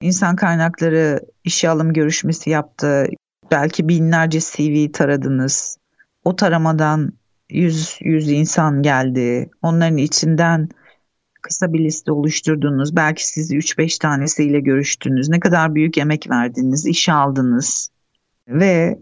insan 0.00 0.36
kaynakları 0.36 1.20
işe 1.44 1.68
alım 1.68 1.92
görüşmesi 1.92 2.50
yaptı, 2.50 3.06
belki 3.50 3.88
binlerce 3.88 4.40
CV 4.40 4.92
taradınız. 4.92 5.76
O 6.24 6.36
taramadan 6.36 7.12
100, 7.50 7.98
100 8.00 8.30
insan 8.30 8.82
geldi. 8.82 9.50
Onların 9.62 9.96
içinden 9.96 10.68
kısa 11.42 11.72
bir 11.72 11.84
liste 11.84 12.12
oluşturdunuz. 12.12 12.96
Belki 12.96 13.26
siz 13.26 13.52
3-5 13.52 14.00
tanesiyle 14.00 14.60
görüştünüz. 14.60 15.28
Ne 15.28 15.40
kadar 15.40 15.74
büyük 15.74 15.98
emek 15.98 16.30
verdiniz, 16.30 16.86
işe 16.86 17.12
aldınız. 17.12 17.90
Ve 18.48 18.98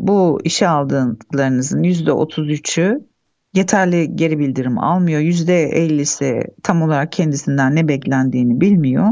bu 0.00 0.40
işe 0.44 0.68
aldığınızın 0.68 1.82
%33'ü 1.82 3.06
yeterli 3.54 4.16
geri 4.16 4.38
bildirim 4.38 4.78
almıyor. 4.78 5.20
%50'si 5.20 6.44
tam 6.62 6.82
olarak 6.82 7.12
kendisinden 7.12 7.76
ne 7.76 7.88
beklendiğini 7.88 8.60
bilmiyor. 8.60 9.08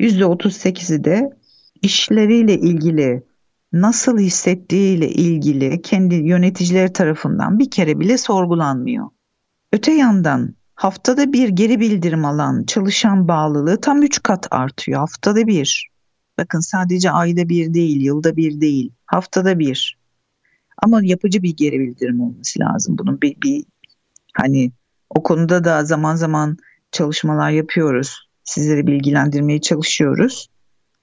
%38'i 0.00 1.04
de 1.04 1.30
işleriyle 1.82 2.54
ilgili 2.54 3.22
nasıl 3.72 4.18
hissettiğiyle 4.18 5.08
ilgili 5.08 5.82
kendi 5.82 6.14
yöneticileri 6.14 6.92
tarafından 6.92 7.58
bir 7.58 7.70
kere 7.70 8.00
bile 8.00 8.18
sorgulanmıyor. 8.18 9.06
Öte 9.72 9.92
yandan 9.92 10.54
haftada 10.74 11.32
bir 11.32 11.48
geri 11.48 11.80
bildirim 11.80 12.24
alan 12.24 12.64
çalışan 12.64 13.28
bağlılığı 13.28 13.80
tam 13.80 14.02
3 14.02 14.22
kat 14.22 14.46
artıyor 14.50 15.00
haftada 15.00 15.46
bir. 15.46 15.90
Bakın 16.38 16.60
sadece 16.60 17.10
ayda 17.10 17.48
bir 17.48 17.74
değil, 17.74 18.00
yılda 18.00 18.36
bir 18.36 18.60
değil, 18.60 18.92
haftada 19.06 19.58
bir. 19.58 19.99
Ama 20.82 21.00
yapıcı 21.02 21.42
bir 21.42 21.56
geri 21.56 21.80
bildirim 21.80 22.20
olması 22.20 22.60
lazım. 22.60 22.98
Bunun 22.98 23.20
bir, 23.20 23.36
bir 23.42 23.64
hani 24.34 24.72
o 25.10 25.22
konuda 25.22 25.64
da 25.64 25.84
zaman 25.84 26.16
zaman 26.16 26.56
çalışmalar 26.92 27.50
yapıyoruz. 27.50 28.28
Sizleri 28.44 28.86
bilgilendirmeye 28.86 29.60
çalışıyoruz. 29.60 30.48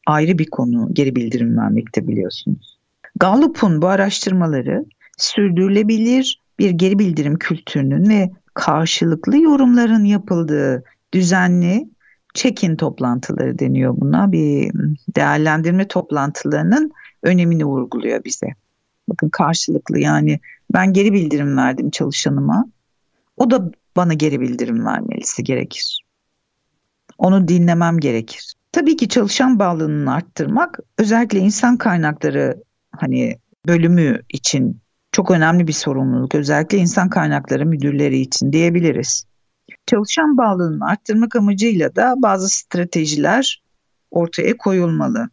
Ayrı 0.06 0.38
bir 0.38 0.50
konu 0.50 0.90
geri 0.94 1.16
bildirim 1.16 1.58
vermekte 1.58 2.08
biliyorsunuz. 2.08 2.78
Gallup'un 3.20 3.82
bu 3.82 3.88
araştırmaları 3.88 4.86
sürdürülebilir 5.18 6.42
bir 6.60 6.70
geri 6.70 7.00
bildirim 7.00 7.38
kültürünün 7.38 8.10
ve 8.10 8.32
karşılıklı 8.54 9.38
yorumların 9.38 10.04
yapıldığı 10.04 10.84
düzenli 11.14 11.90
check-in 12.34 12.76
toplantıları 12.76 13.60
deniyor 13.60 13.94
buna. 13.98 14.32
Bir 14.32 14.72
değerlendirme 15.16 15.88
toplantılarının 15.88 16.92
önemini 17.24 17.66
vurguluyor 17.66 18.24
bize. 18.24 18.48
Bakın 19.10 19.30
karşılıklı 19.30 20.00
yani 20.00 20.40
ben 20.74 20.94
geri 20.94 21.14
bildirim 21.14 21.58
verdim 21.58 21.90
çalışanıma. 21.90 22.66
O 23.38 23.52
da 23.52 23.72
bana 23.96 24.14
geri 24.14 24.42
bildirim 24.42 24.86
vermelisi 24.86 25.44
gerekir. 25.44 26.02
Onu 27.18 27.48
dinlemem 27.48 27.98
gerekir. 27.98 28.54
Tabii 28.72 28.98
ki 28.98 29.10
çalışan 29.10 29.60
bağlılığını 29.60 30.14
arttırmak 30.14 30.80
özellikle 30.98 31.40
insan 31.40 31.78
kaynakları 31.78 32.64
hani 32.92 33.38
bölümü 33.68 34.22
için 34.30 34.82
çok 35.12 35.32
önemli 35.32 35.68
bir 35.68 35.74
sorumluluk. 35.74 36.36
Özellikle 36.36 36.78
insan 36.78 37.10
kaynakları 37.10 37.66
müdürleri 37.66 38.20
için 38.20 38.54
diyebiliriz. 38.54 39.26
Çalışan 39.86 40.38
bağlılığını 40.38 40.86
arttırmak 40.86 41.36
amacıyla 41.36 41.96
da 41.96 42.16
bazı 42.18 42.50
stratejiler 42.50 43.64
ortaya 44.12 44.58
koyulmalı. 44.58 45.30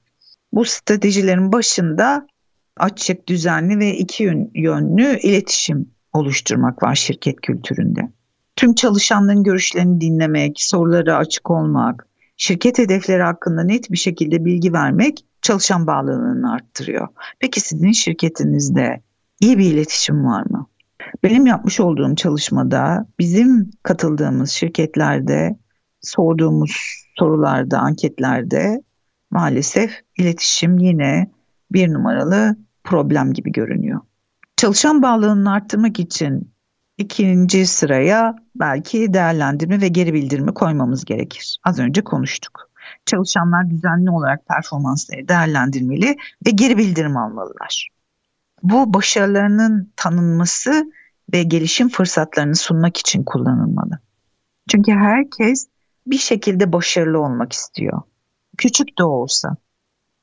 Bu 0.52 0.64
stratejilerin 0.64 1.52
başında 1.52 2.26
açık, 2.76 3.28
düzenli 3.28 3.78
ve 3.78 3.96
iki 3.96 4.24
yönlü 4.54 5.18
iletişim 5.18 5.90
oluşturmak 6.12 6.82
var 6.82 6.94
şirket 6.94 7.40
kültüründe. 7.40 8.00
Tüm 8.56 8.74
çalışanların 8.74 9.42
görüşlerini 9.42 10.00
dinlemek, 10.00 10.56
soruları 10.60 11.16
açık 11.16 11.50
olmak, 11.50 12.06
şirket 12.36 12.78
hedefleri 12.78 13.22
hakkında 13.22 13.64
net 13.64 13.90
bir 13.90 13.96
şekilde 13.96 14.44
bilgi 14.44 14.72
vermek 14.72 15.24
çalışan 15.42 15.86
bağlılığını 15.86 16.52
arttırıyor. 16.52 17.08
Peki 17.40 17.60
sizin 17.60 17.92
şirketinizde 17.92 19.02
iyi 19.40 19.58
bir 19.58 19.72
iletişim 19.72 20.24
var 20.24 20.44
mı? 20.50 20.66
Benim 21.22 21.46
yapmış 21.46 21.80
olduğum 21.80 22.14
çalışmada 22.14 23.06
bizim 23.18 23.70
katıldığımız 23.82 24.50
şirketlerde 24.50 25.58
sorduğumuz 26.00 27.04
sorularda, 27.18 27.78
anketlerde 27.78 28.82
maalesef 29.30 30.00
iletişim 30.18 30.78
yine 30.78 31.30
bir 31.72 31.92
numaralı 31.92 32.56
problem 32.84 33.32
gibi 33.32 33.52
görünüyor. 33.52 34.00
Çalışan 34.56 35.02
bağlılığını 35.02 35.52
arttırmak 35.52 36.00
için 36.00 36.54
ikinci 36.98 37.66
sıraya 37.66 38.36
belki 38.54 39.12
değerlendirme 39.12 39.80
ve 39.80 39.88
geri 39.88 40.14
bildirimi 40.14 40.54
koymamız 40.54 41.04
gerekir. 41.04 41.58
Az 41.64 41.78
önce 41.78 42.04
konuştuk. 42.04 42.70
Çalışanlar 43.06 43.70
düzenli 43.70 44.10
olarak 44.10 44.46
performansları 44.46 45.28
değerlendirmeli 45.28 46.16
ve 46.46 46.50
geri 46.50 46.78
bildirim 46.78 47.16
almalılar. 47.16 47.88
Bu 48.62 48.94
başarılarının 48.94 49.92
tanınması 49.96 50.92
ve 51.32 51.42
gelişim 51.42 51.88
fırsatlarını 51.88 52.56
sunmak 52.56 52.96
için 52.96 53.24
kullanılmalı. 53.24 53.98
Çünkü 54.70 54.92
herkes 54.92 55.68
bir 56.06 56.18
şekilde 56.18 56.72
başarılı 56.72 57.18
olmak 57.18 57.52
istiyor. 57.52 58.02
Küçük 58.58 58.98
de 58.98 59.04
olsa. 59.04 59.56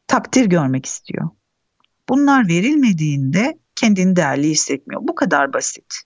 takdir 0.07 0.45
görmek 0.45 0.85
istiyor. 0.85 1.29
Bunlar 2.09 2.47
verilmediğinde 2.47 3.59
kendini 3.75 4.15
değerli 4.15 4.49
hissetmiyor. 4.49 5.01
Bu 5.03 5.15
kadar 5.15 5.53
basit. 5.53 6.01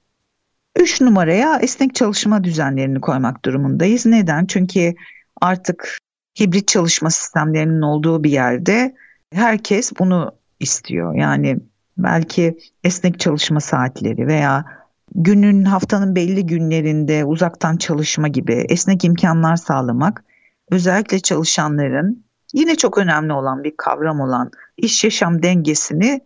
Üç 0.76 1.02
numaraya 1.02 1.60
esnek 1.60 1.96
çalışma 1.96 2.44
düzenlerini 2.44 3.02
koymak 3.02 3.46
durumundayız. 3.46 4.06
Neden? 4.06 4.46
Çünkü 4.46 4.94
artık 5.42 5.98
hibrit 6.40 6.68
çalışma 6.68 7.10
sistemlerinin 7.10 7.82
olduğu 7.82 8.24
bir 8.24 8.32
yerde 8.32 8.96
herkes 9.34 9.92
bunu 10.00 10.32
istiyor. 10.60 11.16
Yani 11.16 11.58
belki 11.98 12.58
esnek 12.84 13.20
çalışma 13.20 13.60
saatleri 13.60 14.28
veya 14.28 14.66
günün 15.16 15.66
haftanın 15.66 16.16
belli 16.16 16.46
günlerinde 16.46 17.26
uzaktan 17.26 17.78
çalışma 17.78 18.28
gibi 18.28 18.54
esnek 18.54 19.06
imkanlar 19.06 19.56
sağlamak 19.56 20.24
özellikle 20.72 21.20
çalışanların 21.20 22.26
yine 22.54 22.76
çok 22.76 22.98
önemli 22.98 23.34
olan 23.34 23.64
bir 23.64 23.74
kavram 23.78 24.20
olan 24.20 24.52
iş 24.78 25.04
yaşam 25.04 25.44
dengesini 25.44 26.22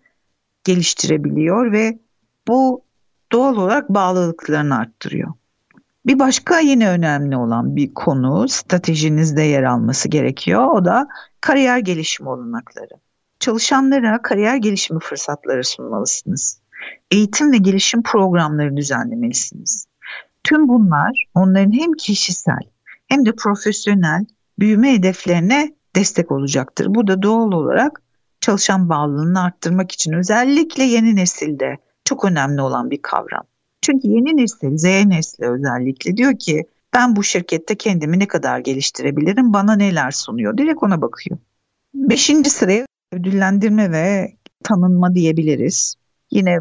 geliştirebiliyor 0.63 1.71
ve 1.71 1.99
bu 2.47 2.83
doğal 3.31 3.55
olarak 3.55 3.89
bağlılıklarını 3.89 4.77
arttırıyor. 4.77 5.33
Bir 6.05 6.19
başka 6.19 6.59
yine 6.59 6.89
önemli 6.89 7.37
olan 7.37 7.75
bir 7.75 7.93
konu 7.93 8.47
stratejinizde 8.47 9.41
yer 9.41 9.63
alması 9.63 10.09
gerekiyor. 10.09 10.67
O 10.67 10.85
da 10.85 11.07
kariyer 11.41 11.77
gelişim 11.77 12.27
olanakları. 12.27 12.93
Çalışanlara 13.39 14.21
kariyer 14.21 14.55
gelişimi 14.55 14.99
fırsatları 14.99 15.63
sunmalısınız. 15.63 16.61
Eğitim 17.11 17.51
ve 17.51 17.57
gelişim 17.57 18.03
programları 18.03 18.77
düzenlemelisiniz. 18.77 19.87
Tüm 20.43 20.67
bunlar 20.67 21.25
onların 21.35 21.71
hem 21.71 21.93
kişisel 21.93 22.61
hem 23.07 23.25
de 23.25 23.31
profesyonel 23.31 24.25
büyüme 24.59 24.93
hedeflerine 24.93 25.73
destek 25.95 26.31
olacaktır. 26.31 26.87
Bu 26.89 27.07
da 27.07 27.21
doğal 27.21 27.51
olarak 27.51 28.01
çalışan 28.41 28.89
bağlılığını 28.89 29.43
arttırmak 29.43 29.91
için 29.91 30.13
özellikle 30.13 30.83
yeni 30.83 31.15
nesilde 31.15 31.77
çok 32.05 32.25
önemli 32.25 32.61
olan 32.61 32.91
bir 32.91 33.01
kavram. 33.01 33.43
Çünkü 33.81 34.07
yeni 34.07 34.37
nesil, 34.37 34.77
Z 34.77 34.83
nesli 34.83 35.45
özellikle 35.45 36.17
diyor 36.17 36.39
ki 36.39 36.65
ben 36.93 37.15
bu 37.15 37.23
şirkette 37.23 37.75
kendimi 37.75 38.19
ne 38.19 38.27
kadar 38.27 38.59
geliştirebilirim, 38.59 39.53
bana 39.53 39.75
neler 39.75 40.11
sunuyor, 40.11 40.57
direkt 40.57 40.83
ona 40.83 41.01
bakıyor. 41.01 41.39
Beşinci 41.93 42.49
sıraya 42.49 42.85
ödüllendirme 43.11 43.91
ve 43.91 44.33
tanınma 44.63 45.15
diyebiliriz. 45.15 45.95
Yine 46.31 46.59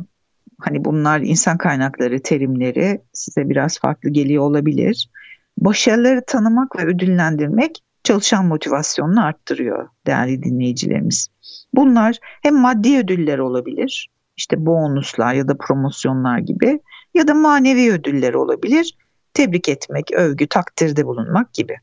hani 0.58 0.84
bunlar 0.84 1.20
insan 1.20 1.58
kaynakları 1.58 2.22
terimleri 2.22 3.00
size 3.12 3.48
biraz 3.48 3.78
farklı 3.78 4.10
geliyor 4.10 4.42
olabilir. 4.42 5.10
Başarıları 5.58 6.22
tanımak 6.26 6.76
ve 6.76 6.84
ödüllendirmek 6.84 7.82
çalışan 8.04 8.46
motivasyonunu 8.46 9.24
arttırıyor 9.24 9.88
değerli 10.06 10.42
dinleyicilerimiz. 10.42 11.28
Bunlar 11.74 12.18
hem 12.22 12.54
maddi 12.54 12.98
ödüller 12.98 13.38
olabilir, 13.38 14.10
işte 14.36 14.66
bonuslar 14.66 15.34
ya 15.34 15.48
da 15.48 15.56
promosyonlar 15.58 16.38
gibi 16.38 16.80
ya 17.14 17.28
da 17.28 17.34
manevi 17.34 17.92
ödüller 17.92 18.34
olabilir. 18.34 18.98
Tebrik 19.34 19.68
etmek, 19.68 20.12
övgü, 20.12 20.46
takdirde 20.46 21.06
bulunmak 21.06 21.54
gibi. 21.54 21.76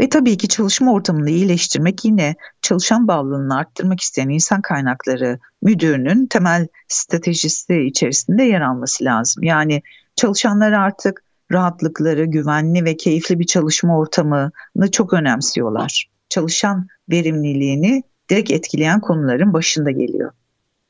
Ve 0.00 0.08
tabii 0.08 0.36
ki 0.36 0.48
çalışma 0.48 0.92
ortamını 0.92 1.30
iyileştirmek 1.30 2.04
yine 2.04 2.34
çalışan 2.62 3.08
bağlılığını 3.08 3.56
arttırmak 3.56 4.00
isteyen 4.00 4.28
insan 4.28 4.62
kaynakları 4.62 5.38
müdürünün 5.62 6.26
temel 6.26 6.66
stratejisi 6.88 7.80
içerisinde 7.80 8.42
yer 8.42 8.60
alması 8.60 9.04
lazım. 9.04 9.42
Yani 9.42 9.82
çalışanlar 10.16 10.72
artık 10.72 11.23
rahatlıkları, 11.52 12.24
güvenli 12.24 12.84
ve 12.84 12.96
keyifli 12.96 13.38
bir 13.38 13.46
çalışma 13.46 13.98
ortamını 13.98 14.90
çok 14.92 15.12
önemsiyorlar. 15.12 16.10
Çalışan 16.28 16.86
verimliliğini 17.10 18.02
direkt 18.30 18.50
etkileyen 18.50 19.00
konuların 19.00 19.52
başında 19.52 19.90
geliyor. 19.90 20.32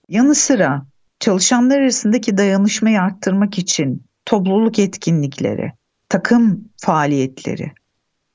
Yanı 0.09 0.35
sıra 0.35 0.87
çalışanlar 1.21 1.81
arasındaki 1.81 2.37
dayanışmayı 2.37 3.01
arttırmak 3.01 3.59
için 3.59 4.03
topluluk 4.25 4.79
etkinlikleri, 4.79 5.73
takım 6.09 6.69
faaliyetleri 6.77 7.73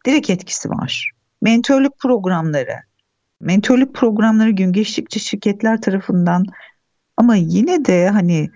direkt 0.06 0.30
etkisi 0.30 0.70
var. 0.70 1.12
Mentörlük 1.42 2.00
programları, 2.00 2.76
mentörlük 3.42 3.96
programları 3.96 4.50
gün 4.50 4.74
geçtikçe 4.74 5.20
şirketler 5.20 5.82
tarafından 5.82 6.46
ama 7.18 7.36
yine 7.36 7.86
de 7.86 8.10
hani 8.10 8.50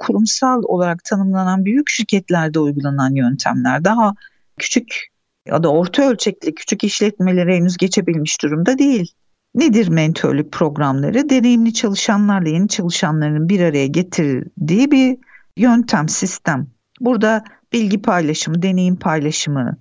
kurumsal 0.00 0.62
olarak 0.62 1.04
tanımlanan 1.04 1.64
büyük 1.64 1.88
şirketlerde 1.88 2.58
uygulanan 2.58 3.14
yöntemler 3.14 3.84
daha 3.84 4.14
küçük 4.58 5.10
ya 5.46 5.62
da 5.62 5.72
orta 5.72 6.10
ölçekli 6.10 6.54
küçük 6.54 6.84
işletmelere 6.84 7.56
henüz 7.56 7.76
geçebilmiş 7.76 8.42
durumda 8.42 8.78
değil. 8.78 9.12
Nedir 9.54 9.88
mentörlük 9.88 10.52
programları? 10.52 11.30
Deneyimli 11.30 11.74
çalışanlarla 11.74 12.48
yeni 12.48 12.68
çalışanların 12.68 13.48
bir 13.48 13.60
araya 13.60 13.86
getirdiği 13.86 14.90
bir 14.90 15.18
yöntem, 15.56 16.08
sistem. 16.08 16.66
Burada 17.00 17.44
bilgi 17.72 18.02
paylaşımı, 18.02 18.62
deneyim 18.62 18.96
paylaşımı 18.96 19.76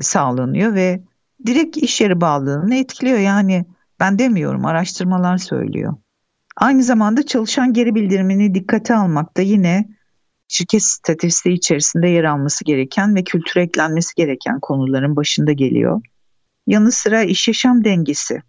sağlanıyor 0.00 0.74
ve 0.74 1.00
direkt 1.46 1.76
iş 1.76 2.00
yeri 2.00 2.20
bağlılığını 2.20 2.74
etkiliyor. 2.74 3.18
Yani 3.18 3.66
ben 4.00 4.18
demiyorum, 4.18 4.66
araştırmalar 4.66 5.38
söylüyor. 5.38 5.94
Aynı 6.60 6.82
zamanda 6.82 7.26
çalışan 7.26 7.72
geri 7.72 7.94
bildirimini 7.94 8.54
dikkate 8.54 8.94
almak 8.94 9.36
da 9.36 9.42
yine 9.42 9.88
şirket 10.48 10.82
stratejisi 10.82 11.52
içerisinde 11.52 12.08
yer 12.08 12.24
alması 12.24 12.64
gereken 12.64 13.14
ve 13.14 13.24
kültüre 13.24 13.62
eklenmesi 13.62 14.14
gereken 14.14 14.60
konuların 14.60 15.16
başında 15.16 15.52
geliyor. 15.52 16.02
Yanı 16.66 16.92
sıra 16.92 17.22
iş 17.22 17.48
yaşam 17.48 17.84
dengesi 17.84 18.42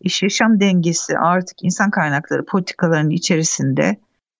iş 0.00 0.22
yaşam 0.22 0.60
dengesi 0.60 1.18
artık 1.18 1.56
insan 1.62 1.90
kaynakları 1.90 2.44
politikalarının 2.44 3.10
içerisinde 3.10 3.82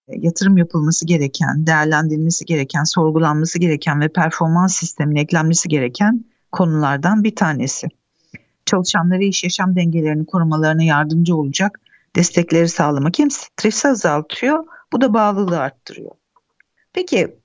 e, 0.08 0.12
yatırım 0.16 0.56
yapılması 0.56 1.06
gereken, 1.06 1.66
değerlendirilmesi 1.66 2.44
gereken, 2.44 2.84
sorgulanması 2.84 3.58
gereken 3.58 4.00
ve 4.00 4.08
performans 4.08 4.76
sistemine 4.76 5.20
eklenmesi 5.20 5.68
gereken 5.68 6.24
konulardan 6.52 7.24
bir 7.24 7.36
tanesi. 7.36 7.88
Çalışanlara 8.66 9.22
iş 9.22 9.44
yaşam 9.44 9.76
dengelerini 9.76 10.26
korumalarına 10.26 10.82
yardımcı 10.82 11.36
olacak 11.36 11.80
destekleri 12.18 12.68
sağlamak 12.68 13.18
hem 13.18 13.30
stresi 13.30 13.88
azaltıyor, 13.88 14.64
bu 14.92 15.00
da 15.00 15.14
bağlılığı 15.14 15.60
arttırıyor. 15.60 16.10
Peki 16.92 17.36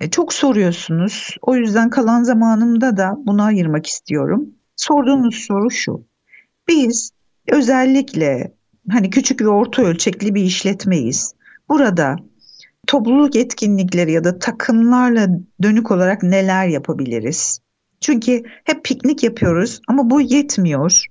e, 0.00 0.10
çok 0.10 0.32
soruyorsunuz. 0.32 1.36
O 1.42 1.56
yüzden 1.56 1.90
kalan 1.90 2.22
zamanımda 2.22 2.96
da 2.96 3.14
buna 3.18 3.44
ayırmak 3.44 3.86
istiyorum. 3.86 4.48
Sorduğunuz 4.76 5.34
soru 5.34 5.70
şu. 5.70 6.06
Biz 6.68 7.16
Özellikle 7.48 8.54
hani 8.90 9.10
küçük 9.10 9.40
ve 9.40 9.48
orta 9.48 9.82
ölçekli 9.82 10.34
bir 10.34 10.42
işletmeyiz. 10.42 11.34
Burada 11.68 12.16
topluluk 12.86 13.36
etkinlikleri 13.36 14.12
ya 14.12 14.24
da 14.24 14.38
takımlarla 14.38 15.28
dönük 15.62 15.90
olarak 15.90 16.22
neler 16.22 16.66
yapabiliriz? 16.66 17.60
Çünkü 18.00 18.42
hep 18.64 18.84
piknik 18.84 19.22
yapıyoruz 19.22 19.80
ama 19.88 20.10
bu 20.10 20.20
yetmiyor. 20.20 21.06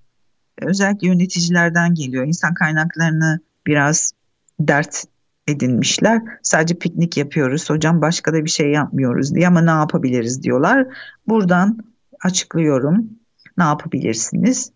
Özellikle 0.61 1.07
yöneticilerden 1.07 1.93
geliyor. 1.93 2.27
İnsan 2.27 2.53
kaynaklarını 2.53 3.39
biraz 3.67 4.11
dert 4.59 5.03
edinmişler. 5.47 6.21
Sadece 6.41 6.75
piknik 6.75 7.17
yapıyoruz. 7.17 7.69
Hocam 7.69 8.01
başka 8.01 8.33
da 8.33 8.45
bir 8.45 8.49
şey 8.49 8.71
yapmıyoruz 8.71 9.35
diye 9.35 9.47
ama 9.47 9.61
ne 9.61 9.69
yapabiliriz 9.69 10.43
diyorlar. 10.43 10.87
Buradan 11.27 11.77
açıklıyorum. 12.23 13.09
Ne 13.57 13.63
yapabilirsiniz? 13.63 14.71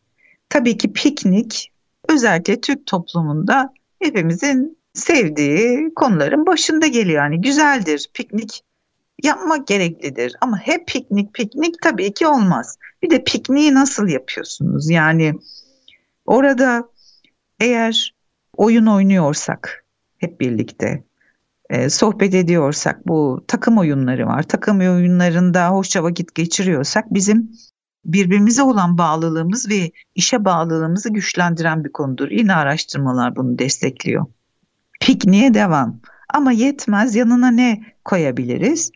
Tabii 0.50 0.78
ki 0.78 0.94
piknik 0.94 1.72
özellikle 2.10 2.62
Türk 2.62 2.86
toplumunda 2.86 3.74
hepimizin 4.00 4.78
sevdiği 4.94 5.94
konuların 5.96 6.46
başında 6.46 6.88
geliyor. 6.88 7.24
Yani 7.24 7.42
güzeldir 7.42 8.10
piknik 8.14 8.64
yapmak 9.24 9.68
gereklidir 9.68 10.36
ama 10.42 10.58
hep 10.58 10.88
piknik 10.88 11.34
piknik 11.34 11.82
tabii 11.82 12.14
ki 12.14 12.28
olmaz. 12.28 12.78
Bir 13.04 13.10
de 13.10 13.24
pikniği 13.24 13.74
nasıl 13.74 14.08
yapıyorsunuz? 14.08 14.90
Yani 14.90 15.34
orada 16.30 16.90
eğer 17.60 18.16
oyun 18.58 18.86
oynuyorsak 18.86 19.86
hep 20.18 20.40
birlikte 20.40 21.04
e, 21.70 21.90
sohbet 21.90 22.34
ediyorsak 22.34 23.08
bu 23.08 23.46
takım 23.48 23.78
oyunları 23.78 24.28
var. 24.28 24.44
Takım 24.44 24.80
oyunlarında 24.80 25.70
hoşça 25.70 26.04
vakit 26.04 26.36
geçiriyorsak 26.36 27.14
bizim 27.14 27.52
birbirimize 28.06 28.64
olan 28.64 28.98
bağlılığımız 28.98 29.70
ve 29.70 29.92
işe 30.16 30.46
bağlılığımızı 30.46 31.14
güçlendiren 31.14 31.84
bir 31.84 31.92
konudur. 31.92 32.32
Yine 32.32 32.56
araştırmalar 32.56 33.36
bunu 33.36 33.60
destekliyor. 33.60 34.26
Pikniğe 35.02 35.54
devam. 35.54 36.00
Ama 36.34 36.52
yetmez 36.52 37.16
yanına 37.16 37.52
ne 37.52 37.84
koyabiliriz? 38.06 38.92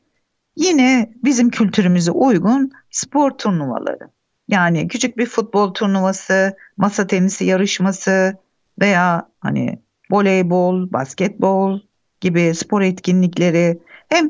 Yine 0.55 1.13
bizim 1.23 1.49
kültürümüze 1.49 2.11
uygun 2.11 2.71
spor 2.91 3.31
turnuvaları. 3.31 4.09
Yani 4.47 4.87
küçük 4.87 5.17
bir 5.17 5.25
futbol 5.25 5.73
turnuvası, 5.73 6.55
masa 6.77 7.07
tenisi 7.07 7.45
yarışması 7.45 8.37
veya 8.81 9.29
hani 9.39 9.79
voleybol, 10.11 10.91
basketbol 10.93 11.79
gibi 12.21 12.55
spor 12.55 12.81
etkinlikleri 12.81 13.79
hem 14.09 14.29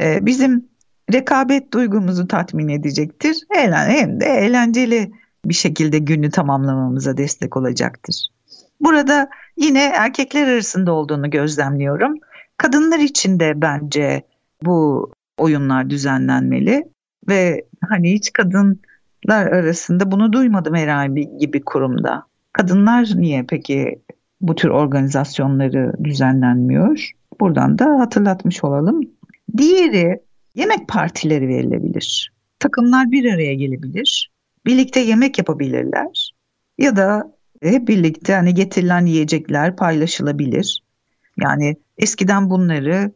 e, 0.00 0.26
bizim 0.26 0.68
rekabet 1.12 1.72
duygumuzu 1.72 2.28
tatmin 2.28 2.68
edecektir. 2.68 3.36
Hem 3.50 4.20
de 4.20 4.26
eğlenceli 4.26 5.12
bir 5.44 5.54
şekilde 5.54 5.98
günü 5.98 6.30
tamamlamamıza 6.30 7.16
destek 7.16 7.56
olacaktır. 7.56 8.26
Burada 8.80 9.28
yine 9.56 9.84
erkekler 9.84 10.48
arasında 10.48 10.92
olduğunu 10.92 11.30
gözlemliyorum. 11.30 12.14
Kadınlar 12.56 12.98
için 12.98 13.40
de 13.40 13.52
bence 13.56 14.22
bu 14.62 15.10
oyunlar 15.38 15.90
düzenlenmeli 15.90 16.88
ve 17.28 17.64
hani 17.88 18.12
hiç 18.12 18.32
kadınlar 18.32 18.76
arasında 19.32 20.10
bunu 20.10 20.32
duymadım 20.32 20.74
herhangi 20.74 21.52
bir 21.52 21.62
kurumda. 21.62 22.22
Kadınlar 22.52 23.10
niye 23.14 23.44
peki 23.48 24.02
bu 24.40 24.54
tür 24.54 24.68
organizasyonları 24.68 25.92
düzenlenmiyor? 26.04 27.10
Buradan 27.40 27.78
da 27.78 28.00
hatırlatmış 28.00 28.64
olalım. 28.64 29.00
Diğeri 29.56 30.20
yemek 30.54 30.88
partileri 30.88 31.48
verilebilir. 31.48 32.32
Takımlar 32.58 33.10
bir 33.10 33.34
araya 33.34 33.54
gelebilir. 33.54 34.30
Birlikte 34.66 35.00
yemek 35.00 35.38
yapabilirler. 35.38 36.34
Ya 36.78 36.96
da 36.96 37.34
hep 37.62 37.88
birlikte 37.88 38.34
hani 38.34 38.54
getirilen 38.54 39.06
yiyecekler 39.06 39.76
paylaşılabilir. 39.76 40.82
Yani 41.40 41.76
eskiden 41.98 42.50
bunları 42.50 43.12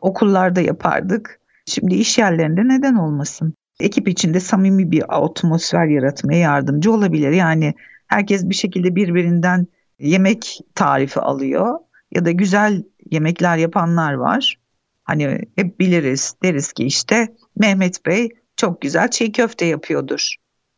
okullarda 0.00 0.60
yapardık. 0.60 1.40
Şimdi 1.66 1.94
iş 1.94 2.18
yerlerinde 2.18 2.68
neden 2.68 2.94
olmasın? 2.94 3.54
Ekip 3.80 4.08
içinde 4.08 4.40
samimi 4.40 4.90
bir 4.90 5.24
atmosfer 5.24 5.86
yaratmaya 5.86 6.38
yardımcı 6.38 6.92
olabilir. 6.92 7.30
Yani 7.30 7.74
herkes 8.06 8.48
bir 8.48 8.54
şekilde 8.54 8.96
birbirinden 8.96 9.66
yemek 9.98 10.60
tarifi 10.74 11.20
alıyor 11.20 11.78
ya 12.14 12.24
da 12.24 12.30
güzel 12.30 12.84
yemekler 13.10 13.56
yapanlar 13.56 14.12
var. 14.12 14.58
Hani 15.04 15.40
hep 15.56 15.80
biliriz 15.80 16.34
deriz 16.42 16.72
ki 16.72 16.84
işte 16.84 17.34
Mehmet 17.56 18.06
Bey 18.06 18.28
çok 18.56 18.80
güzel 18.80 19.10
çiğ 19.10 19.32
köfte 19.32 19.64
yapıyordur. 19.64 20.34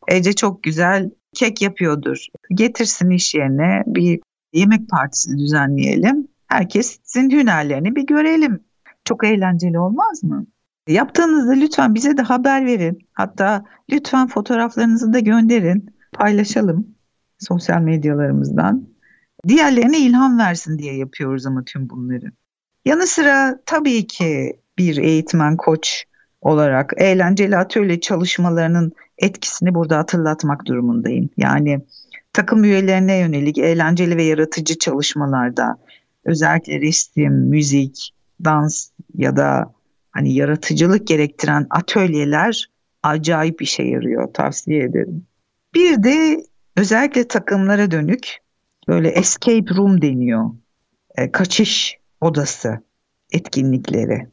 Ece 0.07 0.33
çok 0.33 0.63
güzel 0.63 1.11
kek 1.33 1.61
yapıyordur. 1.61 2.25
Getirsin 2.53 3.09
iş 3.09 3.35
yerine 3.35 3.83
bir 3.87 4.19
yemek 4.53 4.89
partisi 4.89 5.37
düzenleyelim. 5.37 6.27
Herkesin 6.47 7.29
hünerlerini 7.29 7.95
bir 7.95 8.05
görelim. 8.07 8.63
Çok 9.05 9.25
eğlenceli 9.25 9.79
olmaz 9.79 10.23
mı? 10.23 10.45
Yaptığınızda 10.87 11.51
lütfen 11.51 11.95
bize 11.95 12.17
de 12.17 12.21
haber 12.21 12.65
verin. 12.65 12.99
Hatta 13.13 13.65
lütfen 13.91 14.27
fotoğraflarınızı 14.27 15.13
da 15.13 15.19
gönderin. 15.19 15.95
Paylaşalım 16.11 16.87
sosyal 17.39 17.81
medyalarımızdan. 17.81 18.87
Diğerlerine 19.47 19.99
ilham 19.99 20.39
versin 20.39 20.77
diye 20.77 20.97
yapıyoruz 20.97 21.45
ama 21.45 21.63
tüm 21.65 21.89
bunları. 21.89 22.31
Yanı 22.85 23.07
sıra 23.07 23.59
tabii 23.65 24.07
ki 24.07 24.59
bir 24.77 24.97
eğitmen 24.97 25.57
koç 25.57 26.05
olarak 26.41 26.93
eğlenceli 26.97 27.57
atölye 27.57 27.99
çalışmalarının 27.99 28.91
etkisini 29.17 29.75
burada 29.75 29.97
hatırlatmak 29.97 30.65
durumundayım. 30.65 31.29
Yani 31.37 31.81
takım 32.33 32.63
üyelerine 32.63 33.17
yönelik 33.17 33.57
eğlenceli 33.57 34.17
ve 34.17 34.23
yaratıcı 34.23 34.77
çalışmalarda 34.77 35.77
özellikle 36.25 36.81
resim, 36.81 37.33
müzik, 37.33 38.13
dans 38.43 38.89
ya 39.15 39.37
da 39.37 39.73
hani 40.11 40.33
yaratıcılık 40.33 41.07
gerektiren 41.07 41.67
atölyeler 41.69 42.69
acayip 43.03 43.61
işe 43.61 43.83
yarıyor 43.83 44.33
tavsiye 44.33 44.83
ederim. 44.83 45.25
Bir 45.73 46.03
de 46.03 46.43
özellikle 46.77 47.27
takımlara 47.27 47.91
dönük 47.91 48.37
böyle 48.87 49.09
escape 49.09 49.75
room 49.75 50.01
deniyor. 50.01 50.49
E, 51.17 51.31
kaçış 51.31 51.97
odası 52.21 52.79
etkinlikleri. 53.31 54.27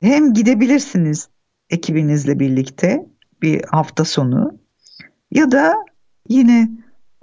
Hem 0.00 0.32
gidebilirsiniz 0.34 1.28
ekibinizle 1.70 2.38
birlikte 2.38 3.06
bir 3.42 3.64
hafta 3.64 4.04
sonu 4.04 4.58
ya 5.30 5.52
da 5.52 5.74
yine 6.28 6.70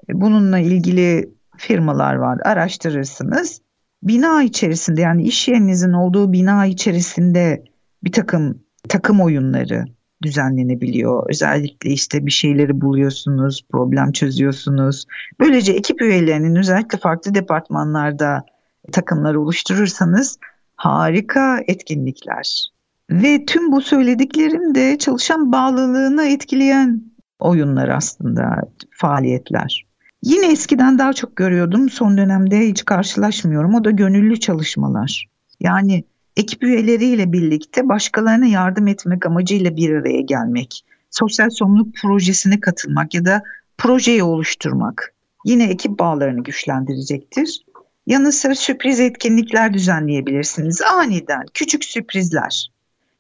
bununla 0.10 0.60
ilgili 0.60 1.30
firmalar 1.58 2.16
var 2.16 2.40
araştırırsınız. 2.44 3.62
Bina 4.04 4.44
içerisinde 4.44 5.02
yani 5.02 5.24
iş 5.24 5.48
yerinizin 5.48 5.94
olduğu 5.94 6.34
bina 6.34 6.66
içerisinde 6.66 7.64
bir 8.04 8.12
takım 8.12 8.60
takım 8.89 9.22
oyunları 9.22 9.86
düzenlenebiliyor. 10.24 11.30
Özellikle 11.30 11.89
işte 11.89 12.26
bir 12.26 12.32
şeyleri 12.32 12.82
buluyorsunuz, 12.82 13.66
problem 13.72 14.12
çözüyorsunuz. 14.12 15.06
Böylece 15.39 15.74
ekip 15.74 16.02
üyelerinin 16.02 16.56
özellikle 16.56 16.97
farklı 16.97 17.36
departmanlarda 17.36 18.45
takımları 18.91 19.41
oluşturursanız 19.41 20.38
harika 20.76 21.60
etkinlikler. 21.68 22.70
Ve 23.10 23.45
tüm 23.45 23.72
bu 23.72 23.82
söylediklerim 23.82 24.76
de 24.76 24.97
çalışan 24.97 25.52
bağlılığını 25.52 26.26
etkileyen 26.26 27.04
oyunlar 27.39 27.89
aslında, 27.89 28.62
faaliyetler. 28.91 29.86
Yine 30.24 30.52
eskiden 30.52 31.00
daha 31.00 31.14
çok 31.14 31.36
görüyordum, 31.36 31.89
son 31.89 32.18
dönemde 32.18 32.60
hiç 32.60 32.86
karşılaşmıyorum. 32.86 33.76
O 33.76 33.84
da 33.84 33.91
gönüllü 33.91 34.39
çalışmalar. 34.39 35.26
Yani 35.60 36.04
ekip 36.40 36.64
üyeleriyle 36.64 37.34
birlikte 37.34 37.90
başkalarına 37.90 38.46
yardım 38.46 38.88
etmek 38.88 39.26
amacıyla 39.26 39.76
bir 39.76 39.90
araya 39.90 40.22
gelmek, 40.22 40.86
sosyal 41.12 41.50
sorumluluk 41.50 41.96
projesine 41.96 42.60
katılmak 42.60 43.14
ya 43.14 43.26
da 43.26 43.44
projeyi 43.78 44.24
oluşturmak 44.24 45.14
yine 45.46 45.64
ekip 45.64 46.00
bağlarını 46.00 46.44
güçlendirecektir. 46.44 47.66
Yanı 48.08 48.32
sıra 48.32 48.56
sürpriz 48.56 49.00
etkinlikler 49.00 49.74
düzenleyebilirsiniz. 49.74 50.82
Aniden 50.82 51.46
küçük 51.54 51.86
sürprizler. 51.86 52.72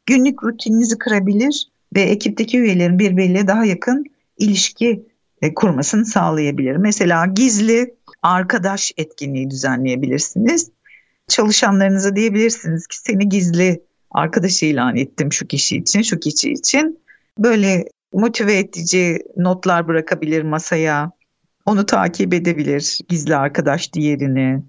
Günlük 0.05 0.43
rutininizi 0.43 0.97
kırabilir 0.97 1.67
ve 1.95 2.01
ekipteki 2.01 2.59
üyelerin 2.59 2.99
birbiriyle 2.99 3.47
daha 3.47 3.65
yakın 3.65 4.05
ilişki 4.37 5.05
e, 5.41 5.53
kurmasını 5.53 6.05
sağlayabilir. 6.05 6.75
Mesela 6.75 7.25
gizli 7.25 7.93
arkadaş 8.21 8.91
etkinliği 8.97 9.49
düzenleyebilirsiniz. 9.49 10.71
Çalışanlarınıza 11.29 12.15
diyebilirsiniz 12.15 12.87
ki 12.87 12.97
seni 12.97 13.29
gizli 13.29 13.83
arkadaş 14.11 14.63
ilan 14.63 14.95
ettim 14.95 15.33
şu 15.33 15.47
kişi 15.47 15.77
için, 15.77 16.01
şu 16.01 16.19
kişi 16.19 16.51
için. 16.51 16.99
Böyle 17.37 17.85
motive 18.13 18.57
edici 18.57 19.19
notlar 19.37 19.87
bırakabilir 19.87 20.43
masaya. 20.43 21.11
Onu 21.65 21.85
takip 21.85 22.33
edebilir 22.33 22.99
gizli 23.07 23.35
arkadaş 23.35 23.93
diğerini 23.93 24.63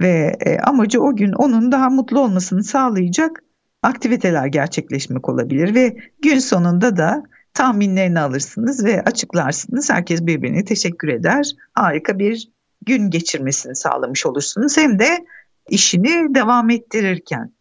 ve 0.00 0.36
e, 0.40 0.58
amacı 0.58 1.02
o 1.02 1.16
gün 1.16 1.32
onun 1.32 1.72
daha 1.72 1.90
mutlu 1.90 2.20
olmasını 2.20 2.64
sağlayacak 2.64 3.42
aktiviteler 3.82 4.46
gerçekleşmek 4.46 5.28
olabilir 5.28 5.74
ve 5.74 5.96
gün 6.22 6.38
sonunda 6.38 6.96
da 6.96 7.22
tahminlerini 7.54 8.20
alırsınız 8.20 8.84
ve 8.84 9.02
açıklarsınız. 9.02 9.90
Herkes 9.90 10.22
birbirine 10.22 10.64
teşekkür 10.64 11.08
eder. 11.08 11.52
Harika 11.74 12.18
bir 12.18 12.48
gün 12.86 13.10
geçirmesini 13.10 13.76
sağlamış 13.76 14.26
olursunuz. 14.26 14.76
Hem 14.76 14.98
de 14.98 15.26
işini 15.68 16.34
devam 16.34 16.70
ettirirken 16.70 17.52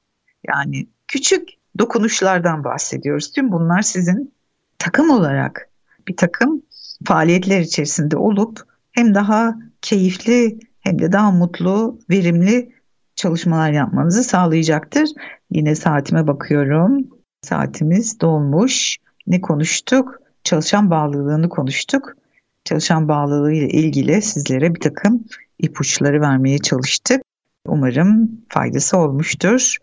yani 0.47 0.87
küçük 1.07 1.49
dokunuşlardan 1.79 2.63
bahsediyoruz. 2.63 3.31
Tüm 3.31 3.51
bunlar 3.51 3.81
sizin 3.81 4.33
takım 4.79 5.09
olarak 5.09 5.69
bir 6.07 6.17
takım 6.17 6.61
faaliyetler 7.05 7.59
içerisinde 7.59 8.17
olup 8.17 8.59
hem 8.91 9.15
daha 9.15 9.55
keyifli 9.81 10.59
hem 10.79 10.99
de 10.99 11.11
daha 11.11 11.31
mutlu, 11.31 11.99
verimli 12.09 12.73
çalışmalar 13.15 13.71
yapmanızı 13.71 14.23
sağlayacaktır. 14.23 15.09
Yine 15.51 15.75
saatime 15.75 16.27
bakıyorum. 16.27 17.07
Saatimiz 17.41 18.21
dolmuş. 18.21 18.97
Ne 19.27 19.41
konuştuk? 19.41 20.21
Çalışan 20.43 20.89
bağlılığını 20.89 21.49
konuştuk. 21.49 22.13
Çalışan 22.63 23.07
bağlılığı 23.07 23.53
ile 23.53 23.69
ilgili 23.69 24.21
sizlere 24.21 24.75
bir 24.75 24.79
takım 24.79 25.25
ipuçları 25.59 26.21
vermeye 26.21 26.57
çalıştık. 26.57 27.21
Umarım 27.67 28.41
faydası 28.49 28.97
olmuştur. 28.97 29.77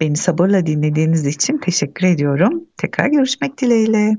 Beni 0.00 0.16
sabırla 0.16 0.66
dinlediğiniz 0.66 1.26
için 1.26 1.58
teşekkür 1.58 2.06
ediyorum. 2.06 2.64
Tekrar 2.76 3.06
görüşmek 3.06 3.58
dileğiyle. 3.58 4.16